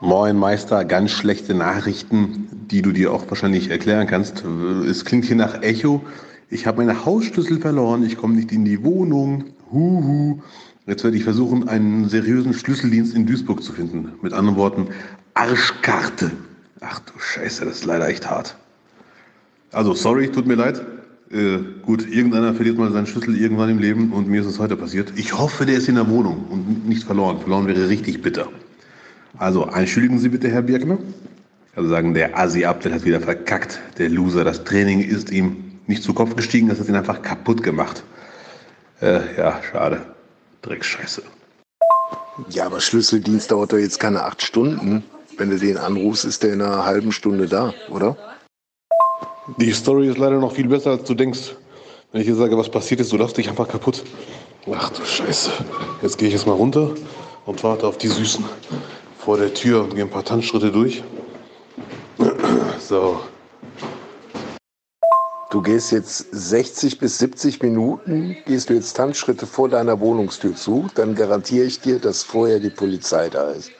[0.00, 4.44] Moin Meister, ganz schlechte Nachrichten, die du dir auch wahrscheinlich erklären kannst.
[4.86, 6.02] Es klingt hier nach Echo.
[6.50, 9.44] Ich habe meine Hausschlüssel verloren, ich komme nicht in die Wohnung.
[9.72, 10.42] Huhu.
[10.86, 14.12] Jetzt werde ich versuchen, einen seriösen Schlüsseldienst in Duisburg zu finden.
[14.20, 14.88] Mit anderen Worten,
[15.32, 16.30] Arschkarte.
[16.80, 18.54] Ach du Scheiße, das ist leider echt hart.
[19.72, 20.84] Also, sorry, tut mir leid.
[21.30, 24.76] Äh, gut, irgendeiner verliert mal seinen Schlüssel irgendwann im Leben und mir ist es heute
[24.76, 25.14] passiert.
[25.16, 27.40] Ich hoffe, der ist in der Wohnung und nicht verloren.
[27.40, 28.48] Verloren wäre richtig bitter.
[29.38, 30.98] Also, entschuldigen Sie bitte, Herr Birkner.
[31.74, 33.80] Also sagen, der Asi-Abdel hat wieder verkackt.
[33.98, 37.62] Der Loser, das Training ist ihm nicht zu Kopf gestiegen, das hat ihn einfach kaputt
[37.62, 38.02] gemacht.
[39.02, 40.00] Äh, ja, schade.
[40.62, 41.22] Drecksscheiße.
[42.48, 45.02] Ja, aber Schlüsseldienst dauert doch jetzt keine acht Stunden.
[45.36, 48.16] Wenn du den anrufst, ist der in einer halben Stunde da, oder?
[49.58, 51.56] Die Story ist leider noch viel besser, als du denkst.
[52.10, 54.02] Wenn ich dir sage, was passiert ist, du lachst dich einfach kaputt.
[54.72, 55.50] Ach du Scheiße.
[56.00, 56.92] Jetzt gehe ich jetzt mal runter
[57.44, 58.44] und warte auf die Süßen
[59.26, 61.02] vor der Tür und gehe ein paar Tanzschritte durch.
[62.78, 63.18] So.
[65.50, 70.86] Du gehst jetzt 60 bis 70 Minuten, gehst du jetzt Tanzschritte vor deiner Wohnungstür zu,
[70.94, 73.72] dann garantiere ich dir, dass vorher die Polizei da ist.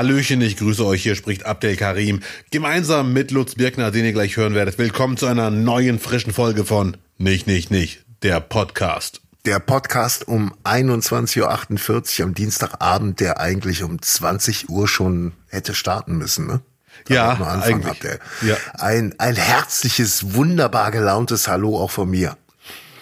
[0.00, 1.02] Hallöchen, ich grüße euch.
[1.02, 2.20] Hier spricht Abdel Karim.
[2.50, 4.78] Gemeinsam mit Lutz Birkner, den ihr gleich hören werdet.
[4.78, 9.20] Willkommen zu einer neuen, frischen Folge von Nicht, Nicht, Nicht, der Podcast.
[9.44, 16.16] Der Podcast um 21.48 Uhr am Dienstagabend, der eigentlich um 20 Uhr schon hätte starten
[16.16, 16.62] müssen, ne?
[17.04, 17.90] Da Ja, eigentlich.
[17.90, 18.20] Abdel.
[18.40, 18.56] Ja.
[18.78, 22.38] Ein, ein herzliches, wunderbar gelauntes Hallo auch von mir.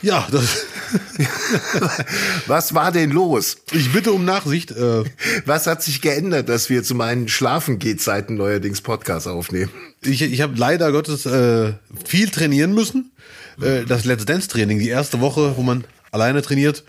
[0.02, 0.64] Ja, das,
[2.47, 3.58] Was war denn los?
[3.72, 4.70] ich bitte um Nachsicht.
[4.70, 5.05] Äh,
[5.44, 9.70] Was hat sich geändert, dass wir zu meinen Schlafen-Geht-Zeiten neuerdings Podcasts aufnehmen?
[10.03, 11.72] ich ich habe leider Gottes äh,
[12.05, 13.12] viel trainieren müssen.
[13.61, 16.84] Äh, das Let's Dance Training, die erste Woche, wo man alleine trainiert.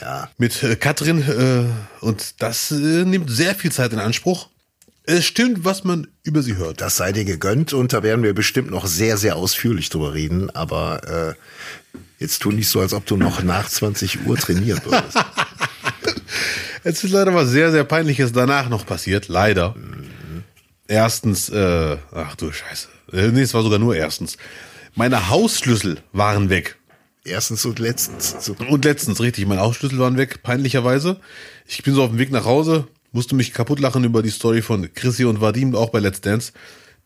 [0.00, 0.28] Ja.
[0.36, 4.48] mit äh, Katrin äh, und das äh, nimmt sehr viel Zeit in Anspruch.
[5.04, 6.80] Es stimmt, was man über sie hört.
[6.80, 10.50] Das sei dir gegönnt und da werden wir bestimmt noch sehr, sehr ausführlich drüber reden,
[10.50, 11.34] aber äh,
[12.18, 15.18] jetzt tu nicht so, als ob du noch nach 20 Uhr trainiert würdest.
[16.88, 19.74] Es ist leider was sehr, sehr Peinliches danach noch passiert, leider.
[20.86, 22.86] Erstens, äh, ach du Scheiße.
[23.12, 24.36] Äh, nee, es war sogar nur erstens.
[24.94, 26.76] Meine Hausschlüssel waren weg.
[27.24, 28.36] Erstens und letztens.
[28.38, 28.54] So.
[28.68, 31.18] Und letztens, richtig, meine Hausschlüssel waren weg, peinlicherweise.
[31.66, 34.62] Ich bin so auf dem Weg nach Hause, musste mich kaputt lachen über die Story
[34.62, 36.52] von Chrissy und Vadim, auch bei Let's Dance,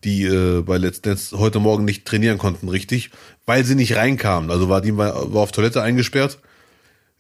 [0.05, 3.11] die äh, bei Let's Dance heute Morgen nicht trainieren konnten, richtig,
[3.47, 4.51] weil sie nicht reinkamen.
[4.51, 6.39] Also war, war auf Toilette eingesperrt,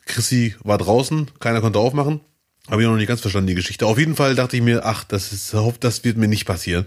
[0.06, 2.20] Chrissy war draußen, keiner konnte aufmachen.
[2.68, 3.86] Habe ich noch nicht ganz verstanden, die Geschichte.
[3.86, 6.86] Auf jeden Fall dachte ich mir, ach, das ist, das wird mir nicht passieren.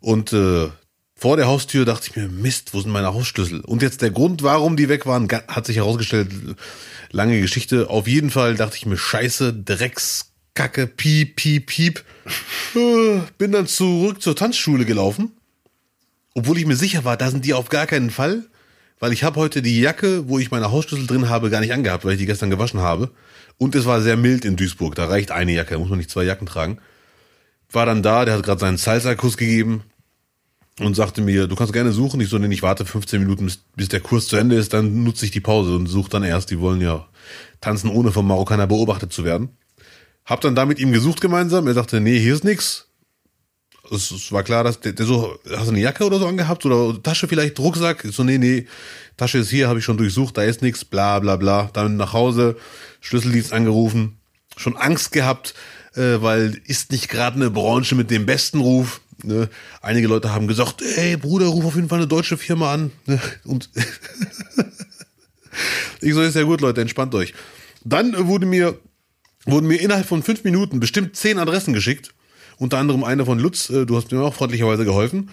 [0.00, 0.68] Und äh,
[1.14, 3.60] vor der Haustür dachte ich mir, Mist, wo sind meine Hausschlüssel?
[3.60, 6.30] Und jetzt der Grund, warum die weg waren, hat sich herausgestellt,
[7.10, 7.90] lange Geschichte.
[7.90, 9.52] Auf jeden Fall dachte ich mir, scheiße,
[10.58, 12.04] Dreckskacke, piep, piep, piep.
[12.74, 15.30] Äh, Bin dann zurück zur Tanzschule gelaufen.
[16.34, 18.42] Obwohl ich mir sicher war, da sind die auf gar keinen Fall.
[18.98, 22.04] Weil ich habe heute die Jacke, wo ich meine Hausschlüssel drin habe, gar nicht angehabt,
[22.04, 23.12] weil ich die gestern gewaschen habe.
[23.56, 24.96] Und es war sehr mild in Duisburg.
[24.96, 26.78] Da reicht eine Jacke, da muss man nicht zwei Jacken tragen.
[27.70, 29.84] War dann da, der hat gerade seinen Salsa-Kuss gegeben
[30.80, 32.20] und sagte mir, du kannst gerne suchen.
[32.20, 35.24] Ich so, nee, ich warte 15 Minuten, bis der Kurs zu Ende ist, dann nutze
[35.24, 36.50] ich die Pause und suche dann erst.
[36.50, 37.06] Die wollen ja
[37.60, 39.50] tanzen, ohne vom Marokkaner beobachtet zu werden.
[40.28, 41.66] Hab dann da mit ihm gesucht gemeinsam.
[41.66, 42.86] Er sagte, nee, hier ist nix.
[43.90, 46.66] Es, es war klar, dass der, der so, hast du eine Jacke oder so angehabt
[46.66, 48.04] oder Tasche vielleicht, Rucksack?
[48.04, 48.66] Ich so, nee, nee,
[49.16, 51.70] Tasche ist hier, habe ich schon durchsucht, da ist nix, bla bla bla.
[51.72, 52.56] Dann nach Hause,
[53.00, 54.18] Schlüsseldienst angerufen,
[54.58, 55.54] schon Angst gehabt,
[55.94, 59.00] äh, weil ist nicht gerade eine Branche mit dem besten Ruf.
[59.22, 59.48] Ne?
[59.80, 62.90] Einige Leute haben gesagt, ey Bruder, ruf auf jeden Fall eine deutsche Firma an.
[63.06, 63.18] Ne?
[63.44, 63.70] Und
[66.02, 67.32] ich so, ist ja gut, Leute, entspannt euch.
[67.82, 68.78] Dann wurde mir,
[69.50, 72.10] wurden mir innerhalb von fünf Minuten bestimmt zehn Adressen geschickt.
[72.58, 75.30] Unter anderem eine von Lutz, äh, du hast mir auch freundlicherweise geholfen.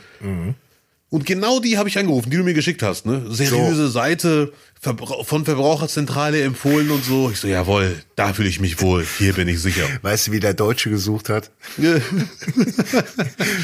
[1.10, 3.06] Und genau die habe ich angerufen, die du mir geschickt hast.
[3.06, 3.24] Ne?
[3.30, 4.52] Seriöse Seite,
[4.82, 7.30] Verbra von Verbraucherzentrale empfohlen und so.
[7.32, 9.06] Ich so, jawohl, da fühle ich mich wohl.
[9.18, 9.88] Hier bin ich sicher.
[10.02, 11.52] Weißt du, wie der Deutsche gesucht hat?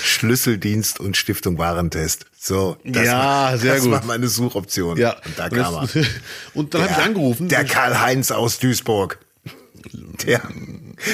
[0.03, 2.25] Schlüsseldienst und Stiftung Warentest.
[2.39, 3.91] So, das Ja, war, sehr das gut.
[3.91, 4.97] war meine Suchoption.
[4.97, 5.81] ja, Und da und kam er.
[5.81, 5.95] das-
[6.53, 7.47] Und dann habe ich angerufen.
[7.49, 9.19] Der Karl-Heinz aus Duisburg.
[10.25, 10.41] Der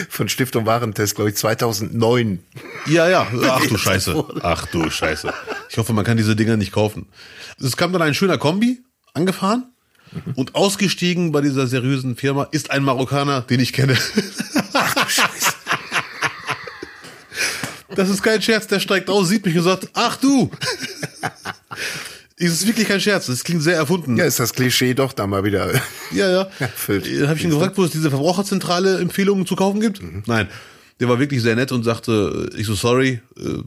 [0.09, 2.39] von Stiftung Warentest, glaube ich, 2009.
[2.87, 3.27] Ja, ja.
[3.43, 4.25] Ach du Scheiße.
[4.41, 5.33] Ach du Scheiße.
[5.69, 7.07] Ich hoffe, man kann diese Dinger nicht kaufen.
[7.59, 8.81] Es kam dann ein schöner Kombi
[9.13, 9.71] angefahren
[10.35, 13.95] und ausgestiegen bei dieser seriösen Firma ist ein Marokkaner, den ich kenne.
[15.07, 15.53] Scheiße.
[17.95, 20.51] Das ist kein Scherz, der steigt aus, sieht mich und sagt, ach du.
[22.39, 24.15] Es ist wirklich kein Scherz, das klingt sehr erfunden.
[24.15, 25.73] Ja, ist das Klischee doch da mal wieder.
[26.11, 26.47] Ja, ja.
[26.59, 27.07] Erfüllt.
[27.07, 30.01] Äh, Habe ich ihn gefragt, wo es diese Verbraucherzentrale Empfehlungen zu kaufen gibt?
[30.27, 30.47] Nein.
[30.99, 33.21] Der war wirklich sehr nett und sagte, äh, ich so sorry.
[33.39, 33.63] äh,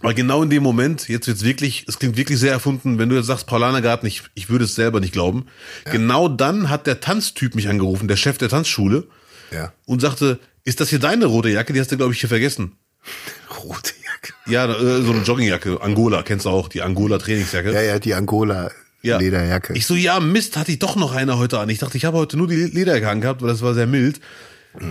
[0.00, 3.16] Aber genau in dem Moment, jetzt wird's wirklich, es klingt wirklich sehr erfunden, wenn du
[3.16, 5.44] jetzt sagst, Paulaner Garten, ich, ich würde es selber nicht glauben.
[5.90, 9.06] Genau dann hat der Tanztyp mich angerufen, der Chef der Tanzschule,
[9.52, 9.72] Ja.
[9.84, 11.74] und sagte, ist das hier deine rote Jacke?
[11.74, 12.72] Die hast du, glaube ich, hier vergessen.
[13.62, 14.03] Rote Jacke.
[14.46, 17.72] Ja, äh, so eine Joggingjacke, Angola, kennst du auch, die Angola Trainingsjacke.
[17.72, 18.70] Ja, ja, die Angola
[19.02, 19.18] Ja.
[19.18, 19.74] Lederjacke.
[19.74, 21.68] Ich so, ja, Mist, hatte ich doch noch eine heute an.
[21.68, 24.20] Ich dachte, ich habe heute nur die Lederjacke angehabt, weil das war sehr mild.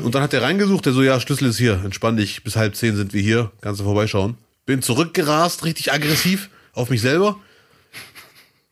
[0.04, 2.76] Und dann hat der reingesucht, der so, ja, Schlüssel ist hier, entspann dich, bis halb
[2.76, 4.38] zehn sind wir hier, kannst du vorbeischauen.
[4.66, 7.38] Bin zurückgerast, richtig aggressiv, auf mich selber.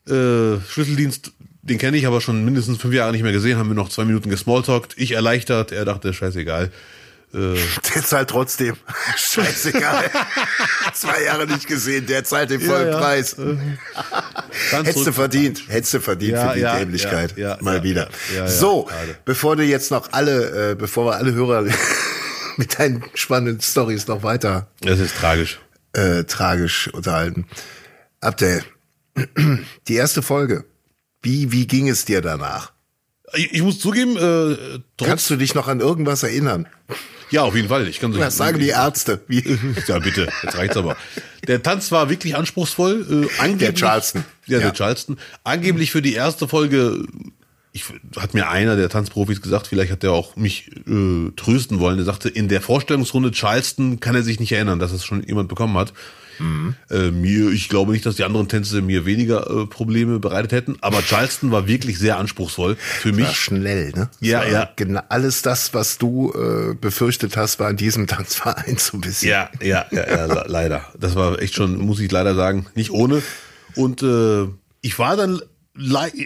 [0.08, 1.32] Äh, Schlüsseldienst,
[1.64, 4.06] den kenne ich aber schon mindestens fünf Jahre nicht mehr gesehen, haben wir noch zwei
[4.06, 4.94] Minuten gesmalltalkt.
[4.98, 6.72] Ich erleichtert, er dachte, scheißegal.
[7.34, 8.76] Der zahlt trotzdem.
[9.18, 10.10] Scheißegal.
[10.94, 13.00] Zwei Jahre nicht gesehen, der zahlt den vollen Ja, ja.
[13.00, 13.36] Preis.
[13.36, 15.64] Dann Hättest du verdient.
[15.68, 17.36] Hättest du verdient Ja, für die Dämlichkeit.
[17.62, 18.10] Mal wieder.
[18.48, 18.90] so,
[19.26, 21.66] bevor du jetzt noch alle, äh, bevor wir alle Hörer
[22.58, 25.60] mit deinen spannenden Stories noch weiter Das ist tragisch.
[25.94, 27.46] äh, tragisch unterhalten.
[28.20, 28.64] Abdel,
[29.88, 30.66] die erste Folge.
[31.22, 32.72] Wie, wie ging es dir danach?
[33.34, 36.68] Ich, ich muss zugeben, äh, Kannst du dich noch an irgendwas erinnern?
[37.32, 37.88] Ja, auf jeden Fall.
[37.88, 39.22] Ich kann so Was sagen die Ärzte?
[39.28, 39.44] Wie,
[39.88, 40.96] Ja, bitte, jetzt reicht's aber.
[41.48, 43.28] Der Tanz war wirklich anspruchsvoll.
[43.40, 44.24] Äh, angeblich, Der Charleston.
[44.48, 44.64] Ja, Ja.
[44.66, 45.18] der Charleston.
[45.44, 47.06] Angeblich für die erste Folge,
[47.74, 47.86] ich,
[48.18, 51.98] hat mir einer der Tanzprofis gesagt, vielleicht hat er auch mich äh, trösten wollen.
[51.98, 55.48] Der sagte, in der Vorstellungsrunde Charleston kann er sich nicht erinnern, dass es schon jemand
[55.50, 55.94] bekommen hat.
[56.42, 56.76] Mhm.
[56.90, 60.78] Äh, mir, ich glaube nicht, dass die anderen Tänze mir weniger äh, Probleme bereitet hätten,
[60.82, 63.26] aber Charleston war wirklich sehr anspruchsvoll für mich.
[63.26, 64.10] war schnell, ne?
[64.20, 64.70] Ja, war ja.
[64.76, 69.30] Genau alles das, was du äh, befürchtet hast, war in diesem Tanzverein so ein bisschen.
[69.30, 70.86] Ja, ja, ja, ja le- leider.
[71.00, 73.22] Das war echt schon, muss ich leider sagen, nicht ohne.
[73.76, 74.48] Und äh,
[74.82, 75.42] ich war dann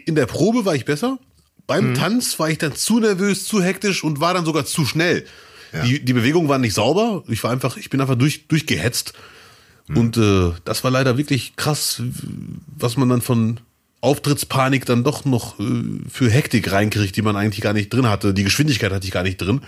[0.05, 1.19] in der Probe war ich besser.
[1.67, 5.25] Beim Tanz war ich dann zu nervös, zu hektisch und war dann sogar zu schnell.
[5.85, 7.23] Die, die Bewegungen waren nicht sauber.
[7.27, 9.13] Ich war einfach, ich bin einfach durch, durchgehetzt.
[9.87, 12.01] Und äh, das war leider wirklich krass,
[12.77, 13.59] was man dann von
[14.01, 15.63] Auftrittspanik dann doch noch äh,
[16.09, 18.33] für Hektik reinkriegt, die man eigentlich gar nicht drin hatte.
[18.33, 19.61] Die Geschwindigkeit hatte ich gar nicht drin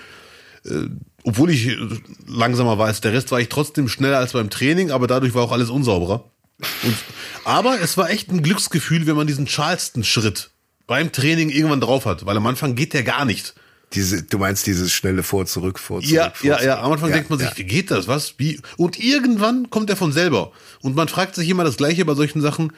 [1.24, 1.78] obwohl ich äh,
[2.28, 5.44] langsamer war als der Rest, war ich trotzdem schneller als beim Training, aber dadurch war
[5.44, 6.32] auch alles unsauberer.
[6.84, 6.96] Und,
[7.44, 10.52] aber es war echt ein Glücksgefühl, wenn man diesen Charleston-Schritt
[10.88, 13.56] beim Training irgendwann drauf hat, weil am Anfang geht der gar nicht.
[13.94, 16.14] Diese, du meinst dieses schnelle Vor, zurück, vor, zurück.
[16.14, 16.68] Ja, vor, ja, zurück.
[16.68, 16.82] ja.
[16.82, 17.58] Am Anfang Ja, denkt man sich, ja.
[17.58, 18.08] wie geht das?
[18.08, 18.36] Was?
[18.38, 18.60] Wie?
[18.76, 20.52] Und irgendwann kommt er von selber.
[20.82, 22.74] Und man fragt sich immer das Gleiche bei solchen Sachen,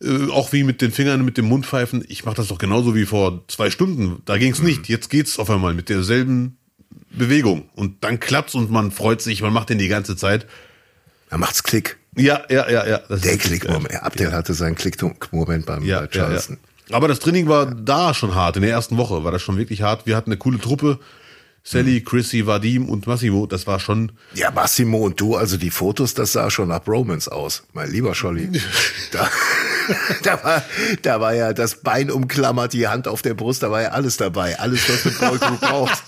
[0.00, 2.04] äh, auch wie mit den Fingern, mit dem Mundpfeifen.
[2.08, 4.22] Ich mache das doch genauso wie vor zwei Stunden.
[4.26, 4.88] Da ging's nicht.
[4.88, 6.56] Jetzt geht's auf einmal mit derselben
[7.10, 7.68] Bewegung.
[7.74, 9.42] Und dann klappt's und man freut sich.
[9.42, 10.46] Man macht den die ganze Zeit.
[11.30, 11.96] Da macht's Klick.
[12.16, 12.98] Ja, ja, ja, ja.
[13.08, 13.94] Der ist- Klick-Moment.
[14.02, 16.10] Abdel hatte seinen Klick-Moment beim Ja, bei ja, ja.
[16.26, 16.58] Charleston.
[16.90, 18.56] Aber das Training war da schon hart.
[18.56, 20.06] In der ersten Woche war das schon wirklich hart.
[20.06, 20.98] Wir hatten eine coole Truppe.
[21.64, 23.46] Sally, Chrissy, Vadim und Massimo.
[23.46, 27.30] Das war schon Ja, Massimo und du, also die Fotos, das sah schon nach Romance
[27.30, 28.48] aus, mein lieber Scholli.
[29.12, 29.28] Da,
[30.22, 30.62] da, war,
[31.02, 34.16] da war ja das Bein umklammert, die Hand auf der Brust, da war ja alles
[34.18, 34.58] dabei.
[34.58, 35.10] Alles, was du
[35.60, 36.02] brauchst.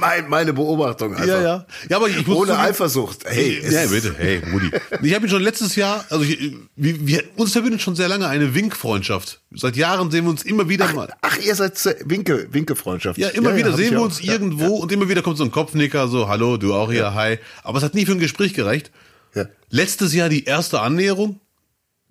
[0.00, 1.26] Mein, meine Beobachtung einfach.
[1.26, 1.66] Ja, ja.
[1.88, 3.24] Ja, aber ich Ohne zugeben- Eifersucht.
[3.24, 4.14] Hey, ja, bitte.
[4.16, 4.70] Hey, Rudi.
[5.02, 8.26] Ich habe ihn schon letztes Jahr, also ich, wir, wir, uns verbindet schon sehr lange
[8.28, 9.40] eine Wink-Freundschaft.
[9.52, 11.12] Seit Jahren sehen wir uns immer wieder mal.
[11.22, 13.18] Ach, ihr seid Winke, Winke-Freundschaft.
[13.18, 16.08] Ja, immer wieder hab sehen wir uns irgendwo und immer wieder kommt so ein Kopfnicker,
[16.08, 17.38] so, hallo, du auch hier, hi.
[17.62, 18.90] Aber es hat nie für ein Gespräch gereicht.
[19.34, 19.46] Ja.
[19.68, 21.40] Letztes Jahr die erste Annäherung.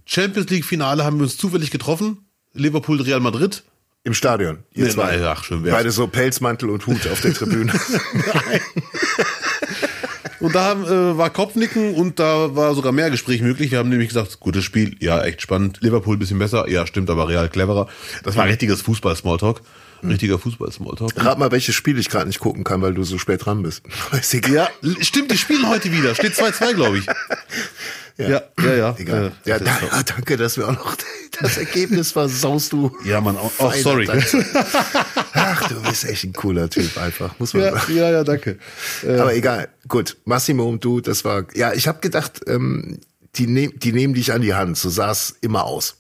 [0.06, 2.26] Champions League Finale haben wir uns zufällig getroffen.
[2.54, 3.64] Liverpool, Real Madrid.
[4.04, 4.60] Im Stadion.
[4.74, 5.18] Ihr Nee, zwei.
[5.18, 5.76] nein, ach, schön wär's.
[5.76, 7.74] Beide so Pelzmantel und Hut auf der Tribüne.
[10.40, 13.72] Und da haben, äh, war Kopfnicken und da war sogar mehr Gespräch möglich.
[13.72, 15.80] Wir haben nämlich gesagt, gutes Spiel, ja, echt spannend.
[15.82, 17.88] Liverpool bisschen besser, ja, stimmt, aber Real cleverer.
[18.24, 19.62] Das war richtiges Fußball-Smalltalk.
[20.02, 21.12] Richtiger Fußball-Smalltalk.
[21.18, 23.84] Rat mal, welches Spiel ich gerade nicht gucken kann, weil du so spät dran bist.
[24.50, 24.70] Ja,
[25.02, 26.16] stimmt, die spielen heute wieder.
[26.16, 27.06] Steht 2-2, glaube ich.
[28.28, 28.96] Ja, ja, ja.
[28.98, 29.32] Egal.
[29.46, 30.98] Äh, ja, da, ah, danke, dass wir auch noch
[31.42, 32.92] das Ergebnis versaust du.
[33.06, 34.08] Ja, Mann, auch, auch Feiner sorry.
[35.34, 37.96] Ach, du bist echt ein cooler Typ einfach, muss man Ja, sagen.
[37.96, 38.58] ja, ja, danke.
[39.04, 40.18] Aber egal, gut.
[40.26, 43.00] Massimo und du, das war, ja, ich habe gedacht, ähm,
[43.36, 45.96] die, nehm, die nehmen dich an die Hand, so sah es immer aus.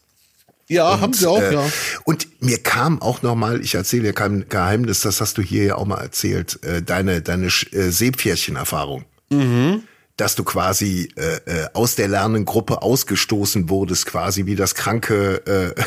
[0.67, 1.65] Ja, haben sie auch, Äh, ja.
[2.03, 5.63] Und mir kam auch noch mal, ich erzähle dir kein Geheimnis, das hast du hier
[5.63, 9.05] ja auch mal erzählt, äh, deine deine äh, Seepferdchen-Erfahrung.
[9.31, 9.83] Mhm.
[10.19, 15.41] Dass du quasi äh, äh, aus der Lernengruppe ausgestoßen wurdest, quasi wie das kranke,
[15.77, 15.81] äh,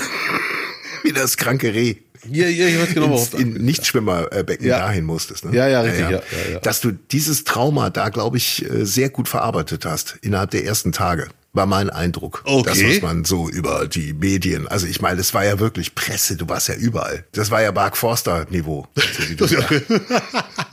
[1.06, 1.96] wie das kranke Reh.
[2.30, 4.78] Ja, ja, ich weiß genau, ins, in Nichtschwimmerbecken Ja.
[4.78, 5.44] dahin musstest.
[5.44, 5.54] Ne?
[5.56, 6.20] Ja, ja, richtig, ja, ja,
[6.52, 6.58] ja.
[6.60, 10.92] Dass du dieses Trauma da, glaube ich, äh, sehr gut verarbeitet hast innerhalb der ersten
[10.92, 11.28] Tage.
[11.54, 12.42] war mein Eindruck.
[12.46, 12.62] Okay.
[12.70, 16.36] Das, was man so über die Medien, also ich meine, es war ja wirklich Presse,
[16.36, 17.26] du warst ja überall.
[17.32, 18.86] Das war ja Mark Forster-Niveau.
[19.28, 19.82] Wie du sagst.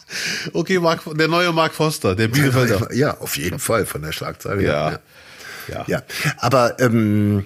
[0.53, 2.93] okay, Mark, der neue Mark Foster, der Bielefelder.
[2.93, 4.63] ja, auf jeden Fall von der Schlagzeile.
[4.63, 4.99] Ja.
[5.67, 5.85] ja.
[5.87, 6.03] Ja,
[6.37, 7.45] aber ähm,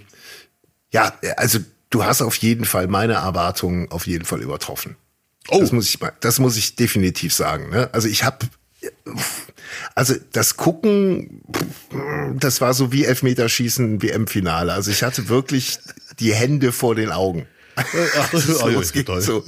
[0.91, 4.95] ja, also du hast auf jeden Fall meine Erwartungen auf jeden Fall übertroffen.
[5.49, 5.59] Oh.
[5.59, 7.69] Das muss ich mal, das muss ich definitiv sagen.
[7.69, 7.89] Ne?
[7.91, 8.45] Also ich habe,
[9.93, 11.41] also das Gucken,
[12.35, 14.71] das war so wie Elfmeterschießen, WM-Finale.
[14.71, 15.79] Also ich hatte wirklich
[16.19, 17.45] die Hände vor den Augen.
[17.75, 19.21] Ach, so, es ging toll.
[19.21, 19.43] so,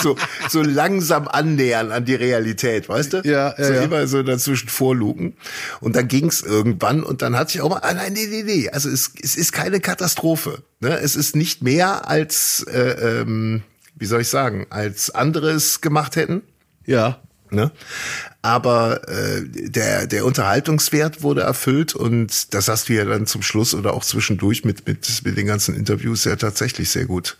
[0.00, 0.16] so,
[0.48, 3.16] so langsam annähern an die Realität, weißt du?
[3.24, 3.82] Ja, ja, so ja.
[3.82, 5.36] immer so dazwischen vorlugen.
[5.80, 8.68] Und dann ging's irgendwann und dann hatte ich auch mal, ah nein, nee, nee, nee.
[8.68, 10.62] Also es, es ist keine Katastrophe.
[10.80, 10.98] Ne?
[10.98, 13.62] Es ist nicht mehr als, äh, ähm,
[13.96, 16.42] wie soll ich sagen, als anderes gemacht hätten.
[16.86, 17.20] Ja.
[17.52, 17.70] Ne?
[18.40, 23.74] Aber äh, der, der Unterhaltungswert wurde erfüllt und das hast du ja dann zum Schluss
[23.74, 27.36] oder auch zwischendurch mit, mit, mit den ganzen Interviews ja tatsächlich sehr gut,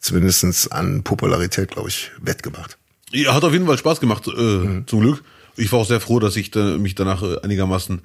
[0.00, 2.78] zumindestens an Popularität, glaube ich, wettgemacht.
[3.12, 5.22] Ja, hat auf jeden Fall Spaß gemacht, äh, zum Glück.
[5.56, 8.02] Ich war auch sehr froh, dass ich da, mich danach äh, einigermaßen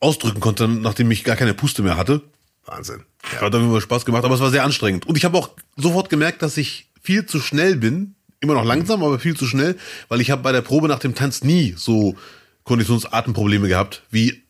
[0.00, 2.22] ausdrücken konnte, nachdem ich gar keine Puste mehr hatte.
[2.64, 3.02] Wahnsinn.
[3.40, 5.06] Hat auf jeden Fall Spaß gemacht, aber es war sehr anstrengend.
[5.06, 8.14] Und ich habe auch sofort gemerkt, dass ich viel zu schnell bin.
[8.40, 9.76] Immer noch langsam, aber viel zu schnell,
[10.08, 12.16] weil ich habe bei der Probe nach dem Tanz nie so
[12.64, 14.42] Konditionsatemprobleme gehabt wie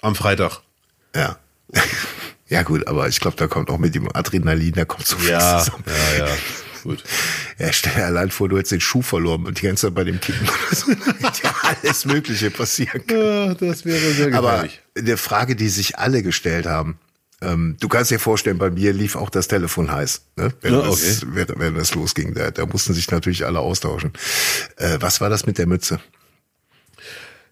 [0.00, 0.60] am Freitag.
[1.14, 1.38] Ja.
[2.46, 5.30] Ja gut, aber ich glaube, da kommt auch mit dem Adrenalin, da kommt so viel
[5.30, 5.82] Ja, zusammen.
[6.18, 6.32] ja, ja.
[6.82, 7.02] Gut.
[7.58, 10.04] Ja, stell dir allein vor, du hättest den Schuh verloren und die ganze Zeit bei
[10.04, 10.92] dem Kicken oder so.
[11.42, 13.46] Ja alles Mögliche passieren können.
[13.48, 14.80] Ja, das wäre sehr Aber gefährlich.
[14.96, 16.98] eine Frage, die sich alle gestellt haben.
[17.44, 20.52] Ähm, du kannst dir vorstellen, bei mir lief auch das Telefon heiß, ne?
[20.60, 22.34] wenn, Ja, das, wenn, wenn das losging.
[22.34, 24.12] Da, da mussten sich natürlich alle austauschen.
[24.76, 26.00] Äh, was war das mit der Mütze?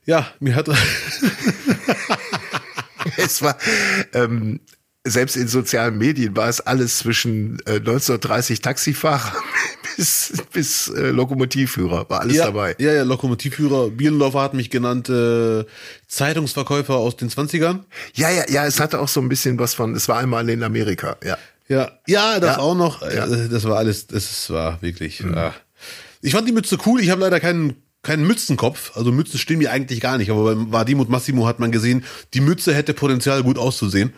[0.05, 0.69] Ja, mir hat
[3.17, 3.57] Es war,
[4.15, 4.61] ähm,
[5.05, 9.33] selbst in sozialen Medien war es alles zwischen äh, 1930 Taxifahrer
[9.97, 12.77] bis, bis äh, Lokomotivführer, war alles ja, dabei.
[12.79, 13.91] Ja, ja, Lokomotivführer.
[13.91, 15.65] Bielenlofer hat mich genannt, äh,
[16.07, 17.81] Zeitungsverkäufer aus den 20ern.
[18.15, 20.63] Ja, ja, ja, es hatte auch so ein bisschen was von, es war einmal in
[20.63, 21.37] Amerika, ja.
[21.69, 22.63] Ja, ja, das Ja.
[22.63, 23.03] auch noch.
[23.03, 23.27] Ja.
[23.27, 23.33] Mhm.
[23.47, 25.25] Äh, Das war alles, das war wirklich.
[25.35, 25.55] ah.
[26.21, 27.01] Ich fand die Mütze cool.
[27.01, 28.97] Ich habe leider keinen keinen Mützenkopf.
[28.97, 30.31] Also Mützen stehen mir eigentlich gar nicht.
[30.31, 32.05] Aber beim Vadim und Massimo hat man gesehen,
[32.35, 34.13] die Mütze hätte Potenzial gut auszusehen.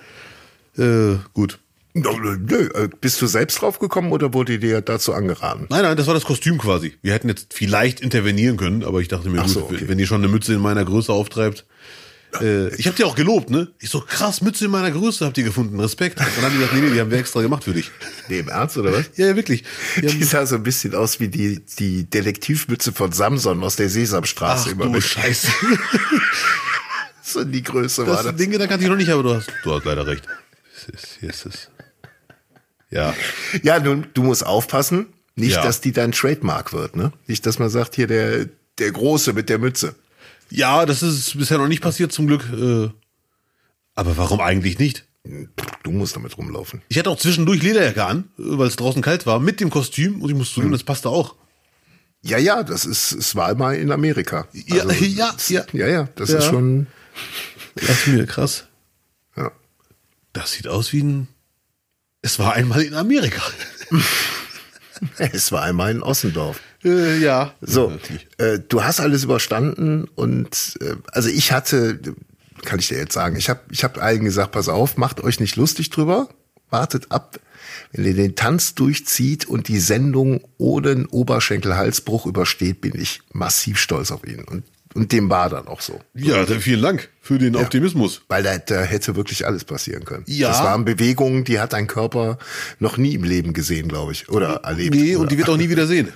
[0.79, 1.59] Äh, gut.
[1.95, 5.67] Äh, Bist du selbst drauf gekommen oder wurde dir dazu angeraten?
[5.71, 6.95] Nein, nein, das war das Kostüm quasi.
[7.03, 9.85] Wir hätten jetzt vielleicht intervenieren können, aber ich dachte mir, gut, so, okay.
[9.87, 11.65] wenn die schon eine Mütze in meiner Größe auftreibt.
[12.41, 13.69] Äh, ich habe die auch gelobt, ne?
[13.79, 16.19] Ich so, krass, Mütze in meiner Größe habt ihr gefunden, Respekt.
[16.19, 17.93] Und dann haben die gesagt, nee, nee, die haben wir extra gemacht für dich.
[18.29, 19.11] Nee, im Ernst, oder was?
[19.15, 19.63] Ja, ja wirklich.
[19.97, 23.89] Die Die sah so ein bisschen aus wie die, die Detektivmütze von Samson aus der
[23.89, 24.71] Sesamstraße.
[24.71, 25.05] ach immer du mit.
[25.05, 25.47] Scheiße.
[27.27, 28.37] So in die Größe war Das das.
[28.37, 30.25] Ding, da kannte ich noch nicht, aber du hast, du hast leider recht.
[30.89, 31.71] Ist, ist es.
[32.91, 33.15] Ja.
[33.63, 35.63] Ja, nun, du musst aufpassen, nicht, Ja.
[35.63, 37.13] dass die dein Trademark wird, ne?
[37.27, 38.47] Nicht, dass man sagt, hier der,
[38.79, 39.95] der Große mit der Mütze.
[40.51, 42.45] Ja, das ist bisher noch nicht passiert, zum Glück.
[42.53, 42.91] Äh,
[43.95, 45.05] aber warum eigentlich nicht?
[45.83, 46.83] Du musst damit rumlaufen.
[46.89, 50.29] Ich hatte auch zwischendurch Lederjacke an, weil es draußen kalt war, mit dem Kostüm und
[50.31, 51.35] ich musste zugeben, das passte auch.
[52.23, 54.47] Ja, ja, das ist, es war mal in Amerika.
[54.53, 55.65] Ja, ja, das, ja.
[55.73, 56.39] ja, ja, das Ja.
[56.39, 56.87] ist schon,
[57.81, 58.67] Lass mir, krass.
[60.35, 61.29] Das sieht aus wie ein.
[62.21, 63.43] Es war einmal in Amerika.
[65.19, 66.61] Es war einmal in Ossendorf.
[66.85, 67.53] Äh, ja.
[67.61, 67.99] So,
[68.39, 71.99] äh, du hast alles überstanden und äh, also ich hatte,
[72.65, 75.41] kann ich dir jetzt sagen, ich habe ich hab allen gesagt, pass auf, macht euch
[75.41, 76.29] nicht lustig drüber,
[76.71, 77.39] wartet ab,
[77.93, 83.79] wenn ihr den Tanz durchzieht und die Sendung ohne einen Oberschenkelhalsbruch übersteht, bin ich massiv
[83.79, 84.63] stolz auf ihn und
[84.95, 86.01] und dem war dann auch so.
[86.15, 88.23] Ja, dann vielen Dank für den Optimismus.
[88.29, 90.25] Weil da, da hätte wirklich alles passieren können.
[90.27, 90.49] Ja.
[90.49, 92.39] Das waren Bewegungen, die hat dein Körper
[92.79, 94.29] noch nie im Leben gesehen, glaube ich.
[94.29, 94.95] Oder erlebt.
[94.95, 96.13] Nee, und oder, die wird auch nie wieder sehen.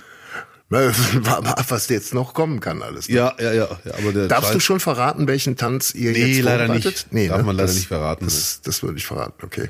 [0.69, 3.09] was jetzt noch kommen kann alles.
[3.09, 3.15] ne?
[3.15, 3.67] Ja, ja, ja.
[3.85, 7.07] ja aber der Darfst du Charles- schon verraten, welchen Tanz ihr Nee, jetzt leider nicht.
[7.09, 7.43] Nee, Darf ne?
[7.43, 9.69] man leider das, nicht verraten, Das, das würde ich verraten, okay.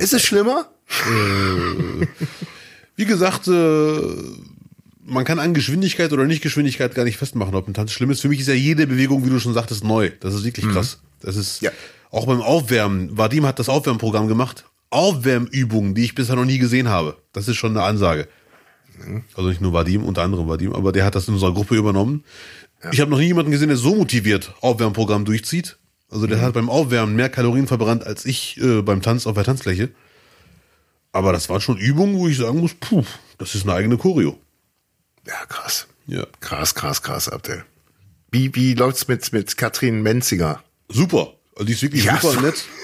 [0.00, 0.68] Ist es schlimmer?
[2.96, 4.00] Wie gesagt, äh,
[5.06, 8.20] man kann an Geschwindigkeit oder Nicht-Geschwindigkeit gar nicht festmachen, ob ein Tanz schlimm ist.
[8.20, 10.10] Für mich ist ja jede Bewegung, wie du schon sagtest, neu.
[10.20, 11.00] Das ist wirklich krass.
[11.20, 11.70] Das ist Ja.
[12.10, 13.16] auch beim Aufwärmen.
[13.16, 14.64] Vadim hat das Aufwärmprogramm gemacht.
[14.90, 17.16] Aufwärmübungen, die ich bisher noch nie gesehen habe.
[17.32, 18.28] Das ist schon eine Ansage.
[19.36, 22.24] Also nicht nur Vadim, unter anderem Vadim, aber der hat das in unserer Gruppe übernommen.
[22.92, 25.78] Ich habe noch nie jemanden gesehen, der so motiviert Aufwärmprogramm durchzieht.
[26.10, 29.42] Also der hat beim Aufwärmen mehr Kalorien verbrannt als ich äh, beim Tanz auf der
[29.44, 29.90] Tanzfläche.
[31.12, 33.02] Aber das waren schon Übungen, wo ich sagen muss, puh,
[33.38, 34.38] das ist eine eigene Choreo.
[35.26, 35.86] Ja, krass.
[36.06, 36.26] Ja.
[36.40, 37.64] Krass, krass, krass, Abdel.
[38.30, 40.62] Wie, wie läuft's mit, mit Katrin Menziger?
[40.88, 41.34] Super.
[41.54, 42.64] Also die ist wirklich Ja, super nett.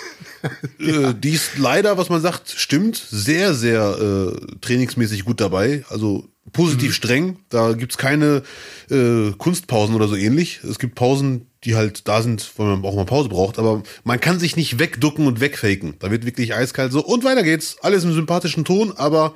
[0.78, 5.84] Äh, die ist leider, was man sagt, stimmt, sehr, sehr äh, trainingsmäßig gut dabei.
[5.90, 7.40] Also positiv streng.
[7.50, 8.42] Da gibt's keine
[8.90, 10.60] äh, Kunstpausen oder so ähnlich.
[10.64, 13.58] Es gibt Pausen, die halt da sind, weil man auch mal Pause braucht.
[13.58, 15.96] Aber man kann sich nicht wegducken und wegfaken.
[15.98, 17.76] Da wird wirklich eiskalt so und weiter geht's.
[17.82, 19.34] Alles im sympathischen Ton, aber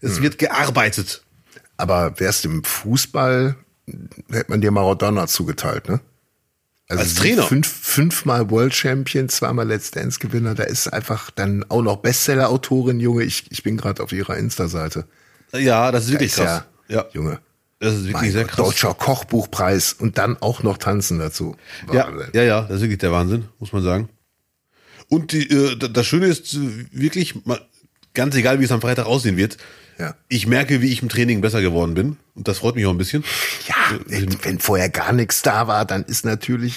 [0.00, 1.22] es wird gearbeitet.
[1.76, 3.56] Aber wärst im Fußball,
[4.30, 6.00] hätte man dir Maradona zugeteilt, ne?
[6.88, 7.42] Also Als Trainer?
[7.42, 13.00] Fünf, fünfmal World Champion, zweimal Let's Dance Gewinner, da ist einfach dann auch noch Bestseller-Autorin,
[13.00, 13.24] Junge.
[13.24, 15.04] Ich, ich bin gerade auf ihrer Insta-Seite.
[15.52, 16.62] Ja, das ist Da wirklich ist krass.
[16.88, 17.40] Ja, Ja, Junge.
[17.80, 18.56] das ist wirklich Mein sehr krass.
[18.64, 21.56] Deutscher Kochbuchpreis und dann auch noch tanzen dazu.
[21.92, 24.08] Ja, ja, ja, das ist wirklich der Wahnsinn, muss man sagen.
[25.08, 26.56] Und die, äh, das Schöne ist
[26.92, 27.60] wirklich, mal,
[28.14, 29.56] ganz egal, wie es am Freitag aussehen wird,
[29.98, 30.14] Ja.
[30.28, 32.16] ich merke, wie ich im Training besser geworden bin.
[32.34, 33.24] Und das freut mich auch ein bisschen.
[33.66, 33.98] Ja,
[34.42, 36.74] wenn vorher gar nichts da war, dann ist natürlich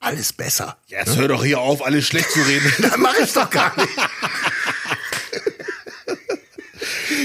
[0.00, 0.76] alles besser.
[0.86, 2.72] Jetzt hör doch hier auf, alles schlecht zu reden.
[2.80, 3.88] Das mache ich doch gar nicht.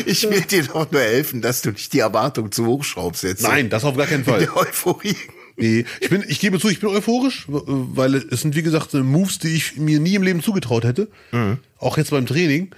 [0.05, 3.43] Ich will dir doch nur helfen, dass du nicht die Erwartung zu hoch schraubst jetzt.
[3.43, 4.39] Nein, das auf gar keinen Fall.
[4.39, 5.15] Der Euphorie.
[5.57, 9.39] Nee, ich bin, ich gebe zu, ich bin euphorisch, weil es sind wie gesagt Moves,
[9.39, 11.07] die ich mir nie im Leben zugetraut hätte.
[11.77, 12.71] Auch jetzt beim Training,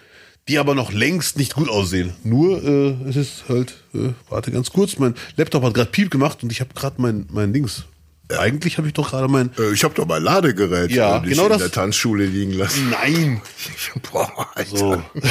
[0.48, 2.14] die aber noch längst nicht gut aussehen.
[2.24, 6.44] Nur äh, es ist halt, äh, warte ganz kurz, mein Laptop hat gerade Piep gemacht
[6.44, 7.84] und ich habe gerade mein mein Dings.
[8.38, 9.52] Eigentlich habe ich doch gerade mein.
[9.60, 12.54] Äh, Ich habe doch mein Ladegerät Ja, äh, nicht genau in das- der Tanzschule liegen
[12.54, 12.90] lassen.
[12.90, 13.42] Nein.
[14.12, 14.78] Boah, Alter.
[14.78, 15.02] So.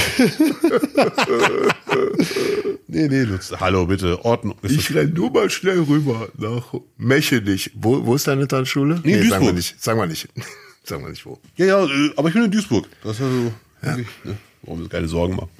[2.89, 3.53] nee, nee, Lutz.
[3.59, 4.25] Hallo, bitte.
[4.25, 4.57] Ordnung.
[4.63, 7.71] Ist Ich renn nur mal schnell rüber nach Mechenich.
[7.75, 9.01] Wo, wo ist deine Tanzschule?
[9.05, 9.83] Nee, in sagen wir nicht.
[9.83, 10.29] Sagen wir nicht.
[10.85, 11.39] sagen wir nicht wo.
[11.57, 12.89] Ja, ja, äh, aber ich bin in Duisburg.
[13.03, 15.51] Das ist also wirklich, ne, warum wir uns keine Sorgen machen.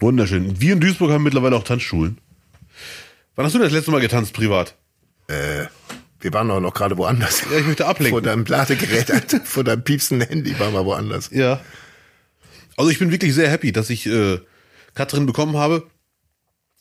[0.00, 0.60] Wunderschön.
[0.60, 2.18] Wir in Duisburg haben mittlerweile auch Tanzschulen.
[3.36, 4.74] Wann hast du das letzte Mal getanzt privat?
[6.24, 7.42] Wir waren doch noch gerade woanders.
[7.50, 8.14] Ja, ich möchte ablenken.
[8.14, 9.10] Vor deinem Ladegerät,
[9.44, 11.30] vor deinem piepsenden Handy waren wir woanders.
[11.32, 11.60] Ja.
[12.76, 14.40] Also ich bin wirklich sehr happy, dass ich äh,
[14.94, 15.86] Katrin bekommen habe,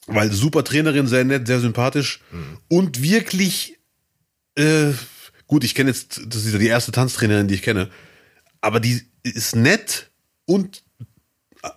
[0.08, 2.22] weil super Trainerin, sehr nett, sehr sympathisch
[2.68, 3.78] und wirklich
[4.56, 4.92] äh,
[5.48, 5.64] gut.
[5.64, 7.90] Ich kenne jetzt, das ist ja die erste Tanztrainerin, die ich kenne,
[8.62, 10.10] aber die ist nett
[10.46, 10.84] und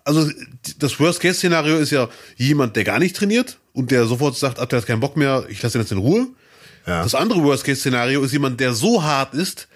[0.04, 0.30] also
[0.78, 4.80] das Worst-Case-Szenario ist ja jemand, der gar nicht trainiert und der sofort sagt, ab der
[4.80, 6.28] hat keinen Bock mehr, ich lasse ihn jetzt in Ruhe.
[6.86, 7.02] Ja.
[7.02, 9.68] Das andere Worst-Case-Szenario ist jemand, der so hart ist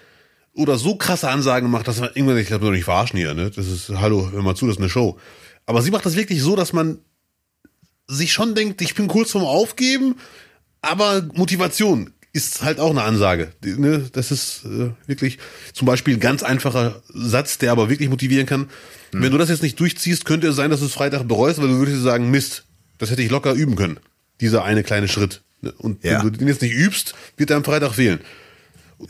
[0.53, 3.51] oder so krasse Ansagen macht, dass man irgendwann, ich glaube, nicht verarschen hier, ne?
[3.51, 5.17] Das ist, hallo, hör mal zu, das ist eine Show.
[5.65, 6.99] Aber sie macht das wirklich so, dass man
[8.07, 10.15] sich schon denkt, ich bin kurz vorm Aufgeben,
[10.81, 13.51] aber Motivation ist halt auch eine Ansage.
[13.63, 14.09] Ne?
[14.13, 15.37] Das ist äh, wirklich
[15.73, 18.69] zum Beispiel ein ganz einfacher Satz, der aber wirklich motivieren kann.
[19.11, 19.21] Hm.
[19.23, 21.67] Wenn du das jetzt nicht durchziehst, könnte es sein, dass du es Freitag bereust, weil
[21.67, 22.63] du würdest sagen, Mist,
[22.99, 23.99] das hätte ich locker üben können.
[24.39, 25.41] Dieser eine kleine Schritt.
[25.61, 25.73] Ne?
[25.77, 26.23] Und Ja.
[26.23, 28.21] wenn du den jetzt nicht übst, wird er am Freitag fehlen.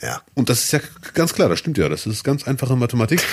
[0.01, 0.21] Ja.
[0.33, 0.79] Und das ist ja
[1.13, 1.89] ganz klar, das stimmt ja.
[1.89, 3.21] Das ist ganz einfache Mathematik.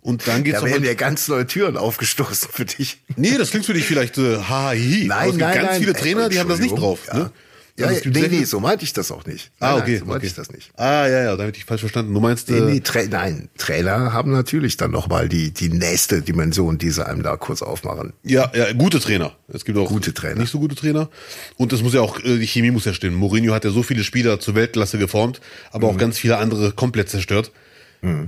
[0.00, 2.98] Und dann geht's Da werden ja ganz neue Türen aufgestoßen für dich.
[3.16, 5.08] Nee, das klingt für dich vielleicht äh, ha, hi.
[5.10, 7.00] Aber es gibt ganz viele Trainer, die haben das nicht drauf.
[7.08, 7.30] Ja, Ne?
[7.78, 9.50] Ja, Also nee, nee, so meinte ich das auch nicht.
[9.58, 9.90] Ah, Nein, okay.
[9.92, 10.26] Nein, so meinte okay.
[10.28, 10.70] ich das nicht.
[10.76, 12.14] Ah, ja, ja, da habe ich falsch verstanden.
[12.14, 16.22] Du meinst, Nee, äh, nee, Tra nein, Trailer haben natürlich dann nochmal die, die nächste
[16.22, 18.12] Dimension, die sie einem da kurz aufmachen.
[18.22, 19.32] ja, ja, gute Trainer.
[19.48, 20.40] Es gibt auch Gute Trainer.
[20.40, 21.10] nicht so gute Trainer.
[21.56, 23.16] Und es muss ja auch, äh, die Chemie muss ja stimmen.
[23.16, 25.40] Mourinho hat ja so viele Spieler zur Weltklasse geformt,
[25.72, 25.94] aber Mhm.
[25.94, 27.50] auch ganz viele andere komplett zerstört.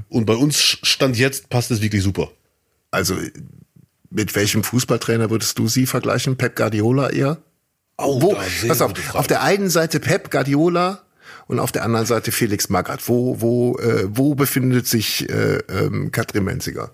[0.09, 2.31] Und bei uns stand jetzt, passt es wirklich super.
[2.91, 3.15] Also
[4.09, 6.37] mit welchem Fußballtrainer würdest du sie vergleichen?
[6.37, 7.37] Pep Guardiola eher?
[7.99, 8.37] Oh, Wo,
[8.69, 11.03] pass auf, auf der einen Seite Pep Guardiola
[11.47, 13.09] und auf der anderen Seite Felix Magath.
[13.09, 16.91] Wo, wo, äh, wo befindet sich äh, ähm, Katrin Menziger?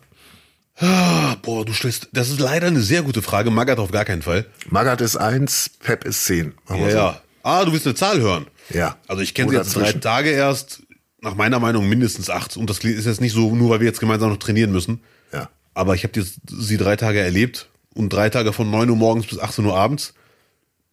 [0.77, 3.51] Ah, boah, du stellst, das ist leider eine sehr gute Frage.
[3.51, 4.47] Magath auf gar keinen Fall.
[4.71, 6.55] Magath ist eins, Pep ist zehn.
[6.69, 6.97] Ja, so.
[6.97, 7.21] ja.
[7.43, 8.47] Ah, du willst eine Zahl hören.
[8.71, 8.97] Ja.
[9.09, 9.93] Also ich kenne sie jetzt drei.
[9.93, 10.83] Tage erst,
[11.21, 12.57] nach meiner Meinung mindestens acht.
[12.57, 15.03] Und das ist jetzt nicht so, nur weil wir jetzt gemeinsam noch trainieren müssen.
[15.33, 15.49] Ja.
[15.75, 19.27] Aber ich habe jetzt sie drei Tage erlebt und drei Tage von 9 Uhr morgens
[19.27, 20.15] bis 18 Uhr abends.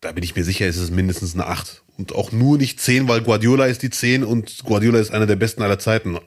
[0.01, 1.83] Da bin ich mir sicher, ist es mindestens eine 8.
[1.97, 5.35] Und auch nur nicht 10, weil Guardiola ist die 10 und Guardiola ist einer der
[5.35, 6.17] besten aller Zeiten.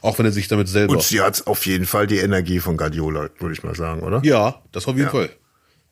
[0.00, 0.94] Auch wenn er sich damit selber.
[0.94, 4.22] Und sie hat auf jeden Fall die Energie von Guardiola, würde ich mal sagen, oder?
[4.24, 5.10] ja, das auf jeden Ja.
[5.10, 5.30] Fall.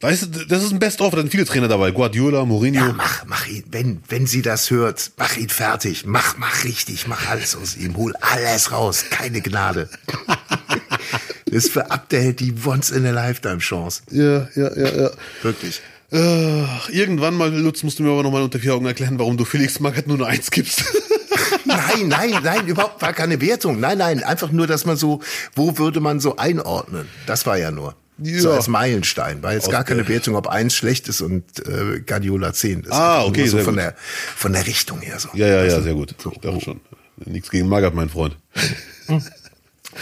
[0.01, 1.90] Weißt du, das ist ein Best-of, da sind viele Trainer dabei.
[1.90, 2.87] Guardiola, Mourinho.
[2.87, 7.07] Ja, mach, mach ihn, wenn, wenn sie das hört, mach ihn fertig, mach, mach richtig,
[7.07, 9.88] mach alles aus ihm, hol alles raus, keine Gnade.
[11.46, 14.03] das ist für Abdel die once in a lifetime Chance.
[14.11, 15.11] Ja, ja, ja, ja.
[15.42, 15.81] Wirklich.
[16.16, 19.44] Äh, irgendwann mal, Lutz, musst du mir aber nochmal unter vier Augen erklären, warum du
[19.44, 20.85] Felix Magath nur eine Eins gibst.
[21.64, 23.81] Nein, nein, nein, überhaupt war keine Wertung.
[23.81, 25.20] Nein, nein, einfach nur, dass man so,
[25.55, 27.09] wo würde man so einordnen?
[27.26, 27.94] Das war ja nur.
[28.18, 28.40] Ja.
[28.40, 29.42] So als Meilenstein.
[29.42, 32.92] War jetzt gar keine Wertung, ob eins schlecht ist und äh, Guardiola zehn ist.
[32.92, 33.83] Ah, okay, nur so sehr von gut.
[33.83, 33.94] der,
[34.37, 35.29] von der Richtung her so.
[35.35, 36.14] ja, ja, ja, Also, sehr gut.
[36.22, 36.81] So, Ich dachte schon.
[37.24, 38.37] Nichts gegen Magath, mein Freund.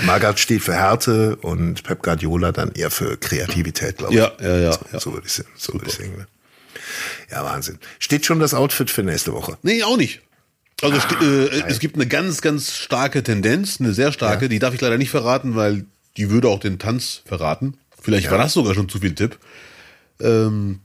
[0.03, 4.19] Magath steht für Härte und Pep Guardiola dann eher für Kreativität, glaube ich.
[4.21, 4.73] Ja, ja, ja.
[4.73, 5.01] So, ja.
[5.01, 5.47] so würde ich sehen.
[5.57, 6.27] So würde ich sehen.
[7.31, 7.79] Ja, Wahnsinn.
[7.99, 9.57] Steht schon das Outfit für nächste Woche?
[9.63, 10.21] Nee, auch nicht.
[10.83, 14.75] Also ste- äh, es gibt eine ganz, ganz starke Tendenz, eine sehr starke, die darf
[14.75, 15.85] ich leider nicht verraten, weil
[16.17, 17.75] die würde auch den Tanz verraten.
[18.01, 19.39] Vielleicht war das sogar schon zu viel Tipp.
[20.21, 20.81] Ähm,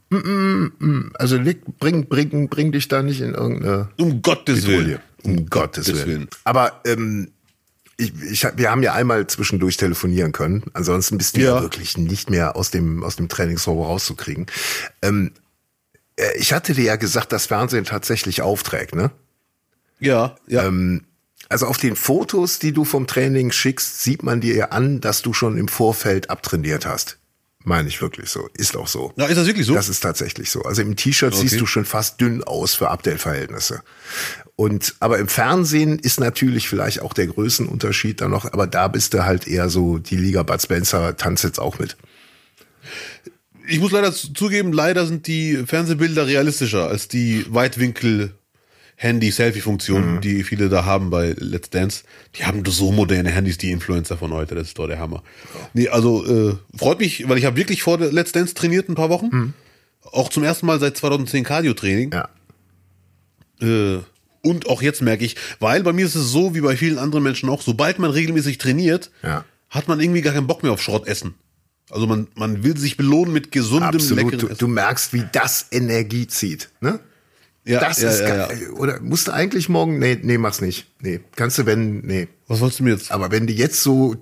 [1.18, 4.82] Also leg- bring, bring, bring dich da nicht in irgendeine um Gottes Willen.
[4.84, 5.00] Folie.
[5.24, 6.08] Um Gottes Gottes Willen.
[6.08, 6.30] Willen.
[6.46, 7.32] Aber ähm,
[8.00, 10.64] ich, ich, wir haben ja einmal zwischendurch telefonieren können.
[10.74, 11.62] Ansonsten bist du ja, Ja.
[11.62, 14.46] wirklich nicht mehr aus dem, aus dem Trainingsraum rauszukriegen.
[15.02, 15.32] Ähm,
[16.16, 19.12] äh, ich hatte dir ja gesagt, dass Fernsehen tatsächlich aufträgt, ne?
[20.00, 20.66] Ja, ja.
[20.66, 21.04] Ähm,
[21.50, 25.22] also auf den Fotos, die du vom Training schickst, sieht man dir ja an, dass
[25.22, 27.18] du schon im Vorfeld abtrainiert hast.
[27.66, 28.48] Meine ich wirklich so.
[28.54, 29.12] Ist auch so.
[29.18, 29.74] Na, ist das wirklich so?
[29.74, 30.62] Das ist tatsächlich so.
[30.62, 31.60] Also im T-Shirt siehst Okay.
[31.60, 33.82] du schon fast dünn aus für Abdel-Verhältnisse.
[34.60, 39.14] Und, aber im Fernsehen ist natürlich vielleicht auch der Größenunterschied da noch, aber da bist
[39.14, 41.96] du halt eher so, die Liga Bud Spencer tanzt jetzt auch mit.
[43.70, 48.34] Ich muss leider zu- zugeben, leider sind die Fernsehbilder realistischer als die Weitwinkel
[48.98, 52.04] Handy-Selfie-Funktion, die viele da haben bei Let's Dance.
[52.36, 54.56] Die haben so moderne Handys, die Influencer von heute.
[54.56, 55.24] Das ist doch der Hammer.
[55.74, 59.10] Nee, also äh, freut mich, weil ich habe wirklich vor Let's Dance trainiert ein paar
[59.10, 59.54] Wochen.
[60.04, 62.12] Auch zum ersten Mal seit 2010 Cardio-Training.
[62.12, 62.28] Ja.
[63.62, 64.00] Äh,
[64.42, 67.24] und auch jetzt merke ich, weil bei mir ist es so, wie bei vielen anderen
[67.24, 69.46] Menschen auch, sobald man regelmäßig trainiert, Ja.
[69.70, 71.36] hat man irgendwie gar keinen Bock mehr auf Schrottessen.
[71.92, 74.18] Also man, man will sich belohnen mit gesundem, Absolut.
[74.26, 74.58] leckeren Du, Essen.
[74.60, 77.00] du merkst, wie das Energie zieht, ne?
[77.66, 78.60] Ja, das ja, ist ja, geil.
[78.64, 78.70] ja.
[78.78, 80.00] Oder musst du eigentlich morgen?
[80.00, 80.88] Nee, nee, mach's nicht.
[81.02, 81.20] Nee.
[81.36, 82.28] Kannst du, wenn, nee.
[82.48, 83.12] Was wolltest du mir jetzt?
[83.12, 84.16] Aber wenn du jetzt so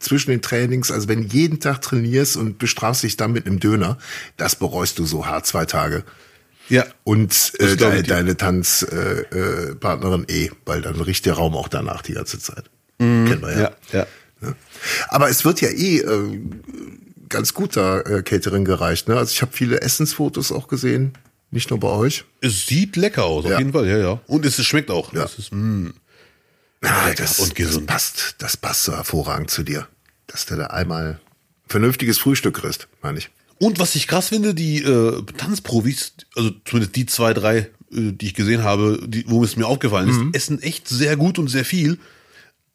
[0.00, 3.60] zwischen den Trainings, also wenn du jeden Tag trainierst und bestrafst dich dann mit einem
[3.60, 3.96] Döner,
[4.36, 6.04] das bereust du so hart zwei Tage.
[6.70, 6.86] Ja.
[7.04, 12.02] Und äh, deine, deine Tanzpartnerin äh, Partnerin eh, weil dann riecht der Raum auch danach
[12.02, 12.70] die ganze Zeit.
[12.98, 13.26] Mhm.
[13.28, 13.58] Kennen wir ja.
[13.58, 14.06] Ja, ja.
[14.40, 14.54] Ne?
[15.08, 16.40] Aber es wird ja eh äh,
[17.28, 19.08] ganz gut da äh, Catering gereicht.
[19.08, 19.16] Ne?
[19.16, 21.12] Also ich habe viele Essensfotos auch gesehen,
[21.50, 22.24] nicht nur bei euch.
[22.40, 23.58] Es sieht lecker aus, auf Ja.
[23.58, 24.20] jeden Fall, ja, ja.
[24.26, 25.12] Und es schmeckt auch.
[25.12, 25.24] Ja.
[25.24, 25.88] Es ist, mm.
[26.82, 27.88] Ah, lecker das, und gesund.
[27.90, 29.86] das passt, das passt so hervorragend zu dir,
[30.26, 31.20] dass du da einmal
[31.68, 33.30] vernünftiges Frühstück kriegst, meine ich.
[33.60, 38.26] Und was ich krass finde, die äh, Tanzprofis, also zumindest die zwei, drei, äh, die
[38.26, 40.30] ich gesehen habe, die, wo es mir aufgefallen ist, Mhm.
[40.32, 41.98] essen echt sehr gut und sehr viel.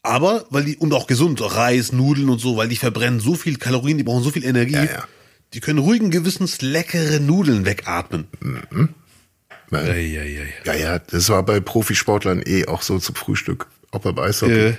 [0.04, 3.58] Aber, weil die, und auch gesund, Reis, Nudeln und so, weil die verbrennen so viel
[3.58, 4.74] Kalorien, die brauchen so viel Energie.
[4.76, 5.08] Ja, ja.
[5.56, 8.28] Die können ruhigen Gewissens leckere Nudeln wegatmen.
[9.70, 10.54] Weil- Eieiei.
[10.66, 14.76] Ja, ja, das war bei Profisportlern eh auch so zum Frühstück, auch beim Eishockey.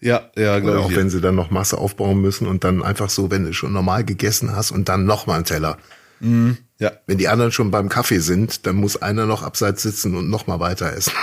[0.00, 0.96] Ja, ja, glaube auch ich.
[0.96, 4.04] wenn sie dann noch Masse aufbauen müssen und dann einfach so, wenn du schon normal
[4.04, 5.78] gegessen hast und dann noch mal einen Teller.
[6.20, 6.92] ja.
[7.06, 10.46] Wenn die anderen schon beim Kaffee sind, dann muss einer noch abseits sitzen und noch
[10.46, 11.12] mal weiter essen.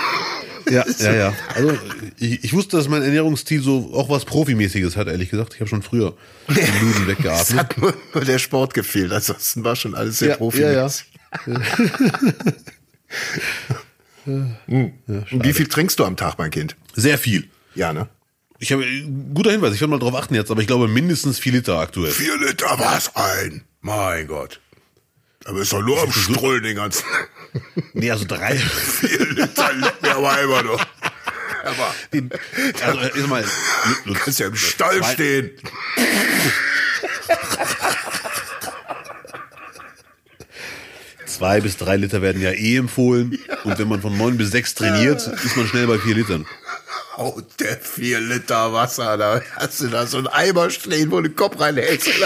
[0.68, 1.34] Ja, ja, ja.
[1.54, 1.78] Also
[2.18, 5.54] ich, ich wusste, dass mein Ernährungsstil so auch was Profimäßiges hat, ehrlich gesagt.
[5.54, 6.16] Ich habe schon früher
[6.50, 7.58] die Nudeln Es weggeatmet.
[7.60, 11.06] hat nur, nur der Sport gefehlt, ansonsten war schon alles sehr Ja, profimäßig.
[14.26, 14.94] Hm.
[15.08, 16.76] Und wie viel trinkst du am Tag, mein Kind?
[16.96, 17.48] Sehr viel.
[17.76, 18.08] Ja, ne?
[18.60, 18.86] Ich habe
[19.34, 22.12] guter Hinweis, ich werde mal drauf achten jetzt, aber ich glaube mindestens vier Liter aktuell.
[22.12, 23.64] Vier Liter was ein.
[23.82, 24.60] Mein Gott.
[25.44, 27.04] Da bist du nur am Strullen den ganzen.
[27.94, 28.56] Nee, also drei.
[29.00, 30.86] Vier Liter leck mir aber immer noch.
[31.64, 31.96] Aber
[32.84, 33.46] Also äh, ist mal,
[34.06, 35.52] du kannst ja im Stall Zwei- stehen.
[41.26, 43.38] zwei bis drei Liter werden ja eh empfohlen.
[43.64, 46.46] Und wenn man von neun bis sechs trainiert, ist man schnell bei vier Litern.
[47.18, 51.30] Haut der vier Liter Wasser, da hast du da so einen Eimer stehen, wo du
[51.30, 52.10] den Kopf reinhältst.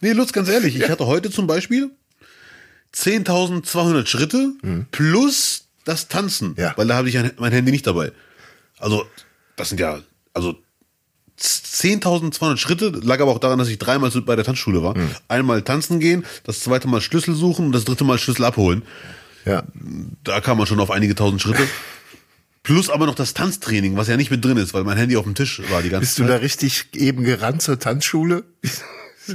[0.00, 1.90] Nee, Lutz, ganz ehrlich, ich hatte heute zum Beispiel
[2.94, 4.52] 10.200 Schritte
[4.92, 6.72] plus das Tanzen, Ja.
[6.76, 8.12] weil da habe ich ein- mein Handy nicht dabei.
[8.78, 9.06] Also,
[9.56, 9.98] das sind ja,
[10.34, 10.54] also
[11.40, 14.94] 10.200 Schritte, lag aber auch daran, dass ich dreimal bei der Tanzschule war.
[15.26, 18.82] Einmal tanzen gehen, das zweite Mal Schlüssel suchen und das dritte Mal Schlüssel abholen.
[19.44, 19.62] Ja.
[20.24, 21.66] Da kam man schon auf einige tausend Schritte.
[22.62, 25.24] Plus aber noch das Tanztraining, was ja nicht mit drin ist, weil mein Handy auf
[25.24, 26.30] dem Tisch war die ganze Bist du Zeit.
[26.30, 28.44] da richtig eben gerannt zur Tanzschule?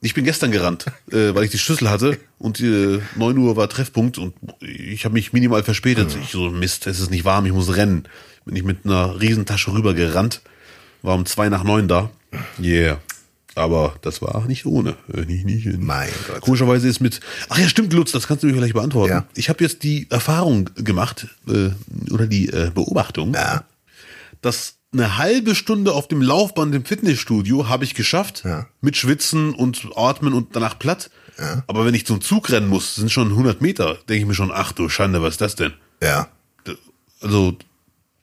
[0.00, 3.68] Ich bin gestern gerannt, äh, weil ich die Schlüssel hatte und äh, 9 Uhr war
[3.68, 6.16] Treffpunkt und ich habe mich minimal verspätet.
[6.22, 8.04] Ich so, Mist, es ist nicht warm, ich muss rennen.
[8.44, 10.40] Bin ich mit einer Riesentasche rüber gerannt,
[11.02, 12.10] war um zwei nach neun da.
[12.62, 13.00] Yeah.
[13.54, 14.94] Aber das war nicht ohne.
[15.12, 16.40] Äh, nicht, nicht, Mein Gott.
[16.42, 17.20] Komischerweise ist mit.
[17.48, 19.12] Ach ja, stimmt, Lutz, das kannst du mir vielleicht beantworten.
[19.12, 19.26] Ja.
[19.34, 21.70] Ich habe jetzt die Erfahrung gemacht, äh,
[22.12, 23.64] oder die äh, Beobachtung, Ja.
[24.42, 28.42] dass eine halbe Stunde auf dem Laufband im Fitnessstudio habe ich geschafft.
[28.44, 28.66] Ja.
[28.80, 31.10] Mit Schwitzen und Atmen und danach platt.
[31.68, 34.50] Aber wenn ich zum Zug rennen muss, sind schon 100 Meter, denke ich mir schon,
[34.52, 35.72] ach du Schande, was ist das denn?
[36.02, 36.26] Ja.
[37.20, 37.56] Also,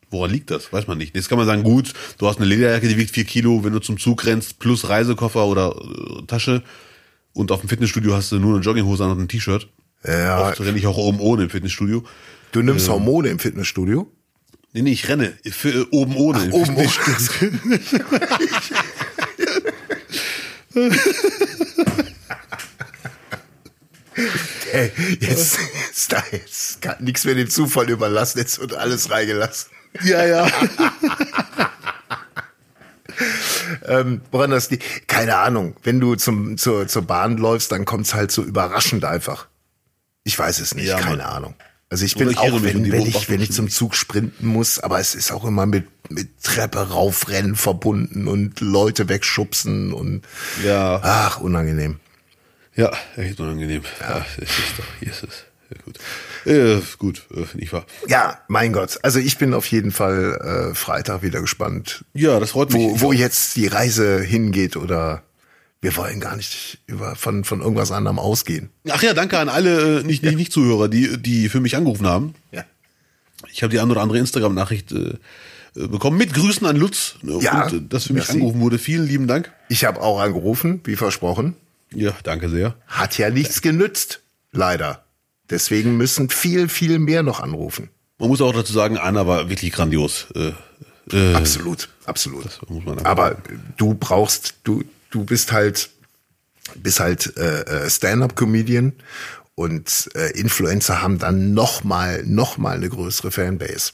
[0.10, 0.72] woran liegt das?
[0.72, 1.16] Weiß man nicht.
[1.16, 3.80] Jetzt kann man sagen, gut, du hast eine Lederjacke, die wiegt vier Kilo, wenn du
[3.80, 6.64] zum Zug rennst, plus Reisekoffer oder äh, Tasche.
[7.34, 9.68] Und auf dem Fitnessstudio hast du nur eine Jogginghose an und ein T-Shirt.
[10.04, 10.50] Ja.
[10.50, 12.04] Oft renne ich auch oben ohne im Fitnessstudio.
[12.52, 14.10] Du nimmst Hormone im Fitnessstudio?
[14.72, 15.34] Nee, nee, ich renne.
[15.52, 16.44] Für, äh, oben ohne.
[16.46, 16.90] im Oben ohne.
[24.72, 25.58] Hey, jetzt
[25.92, 29.72] ist da jetzt nichts mehr dem Zufall überlassen, jetzt wird alles reingelassen.
[30.04, 30.48] Ja, ja.
[33.88, 35.08] Ähm, woran das liegt?
[35.08, 35.76] Keine Ahnung.
[35.84, 39.48] Wenn du zum, zur, zur Bahn läufst, dann kommt's halt so überraschend einfach.
[40.24, 41.26] Ich weiß es nicht, Ja, keine Mann.
[41.28, 41.56] Ahnung.
[41.90, 45.00] Also ich bin ich auch, wenn, wenn, ich, wenn ich zum Zug sprinten muss, aber
[45.00, 50.24] es ist auch immer mit, mit Treppe raufrennen verbunden und Leute wegschubsen und
[50.64, 51.00] Ja.
[51.04, 52.00] ach, unangenehm.
[52.76, 53.84] Ja, echt unangenehm.
[54.02, 55.46] Ja, es ist doch, hier ist es.
[55.70, 55.98] Ja, gut.
[56.46, 57.86] Äh, gut, äh, nicht wahr.
[58.08, 59.00] Ja, mein Gott.
[59.02, 62.82] Also ich bin auf jeden Fall äh, Freitag wieder gespannt, Ja, das freut mich.
[62.82, 65.24] wo, wo jetzt die Reise hingeht oder
[65.82, 68.70] wir wollen gar nicht über von, von irgendwas anderem ausgehen.
[68.90, 72.08] Ach ja, danke an alle äh, nicht, nicht, nicht Zuhörer, die, die für mich angerufen
[72.08, 72.34] haben.
[72.52, 72.64] Ja.
[73.52, 75.14] Ich habe die eine oder andere Instagram-Nachricht äh,
[75.76, 78.34] äh, bekommen mit Grüßen an Lutz, ne, Ja, und, äh, dass für mich merci.
[78.34, 78.80] angerufen wurde.
[78.80, 79.52] Vielen lieben Dank.
[79.70, 81.56] Ich habe auch angerufen, wie versprochen.
[81.94, 82.76] Ja, danke sehr.
[82.88, 85.05] Hat ja nichts genützt, leider.
[85.50, 87.90] Deswegen müssen viel, viel mehr noch anrufen.
[88.18, 90.28] Man muss auch dazu sagen, Anna war wirklich grandios.
[90.36, 90.54] Äh,
[91.16, 92.48] äh, Absolut, absolut.
[93.04, 93.38] Aber
[93.78, 95.90] du brauchst, du, du bist halt,
[96.76, 98.94] bist halt äh, äh, Stand-up-Comedian
[99.54, 103.92] und äh, Influencer haben dann noch mal, noch mal eine größere Fanbase.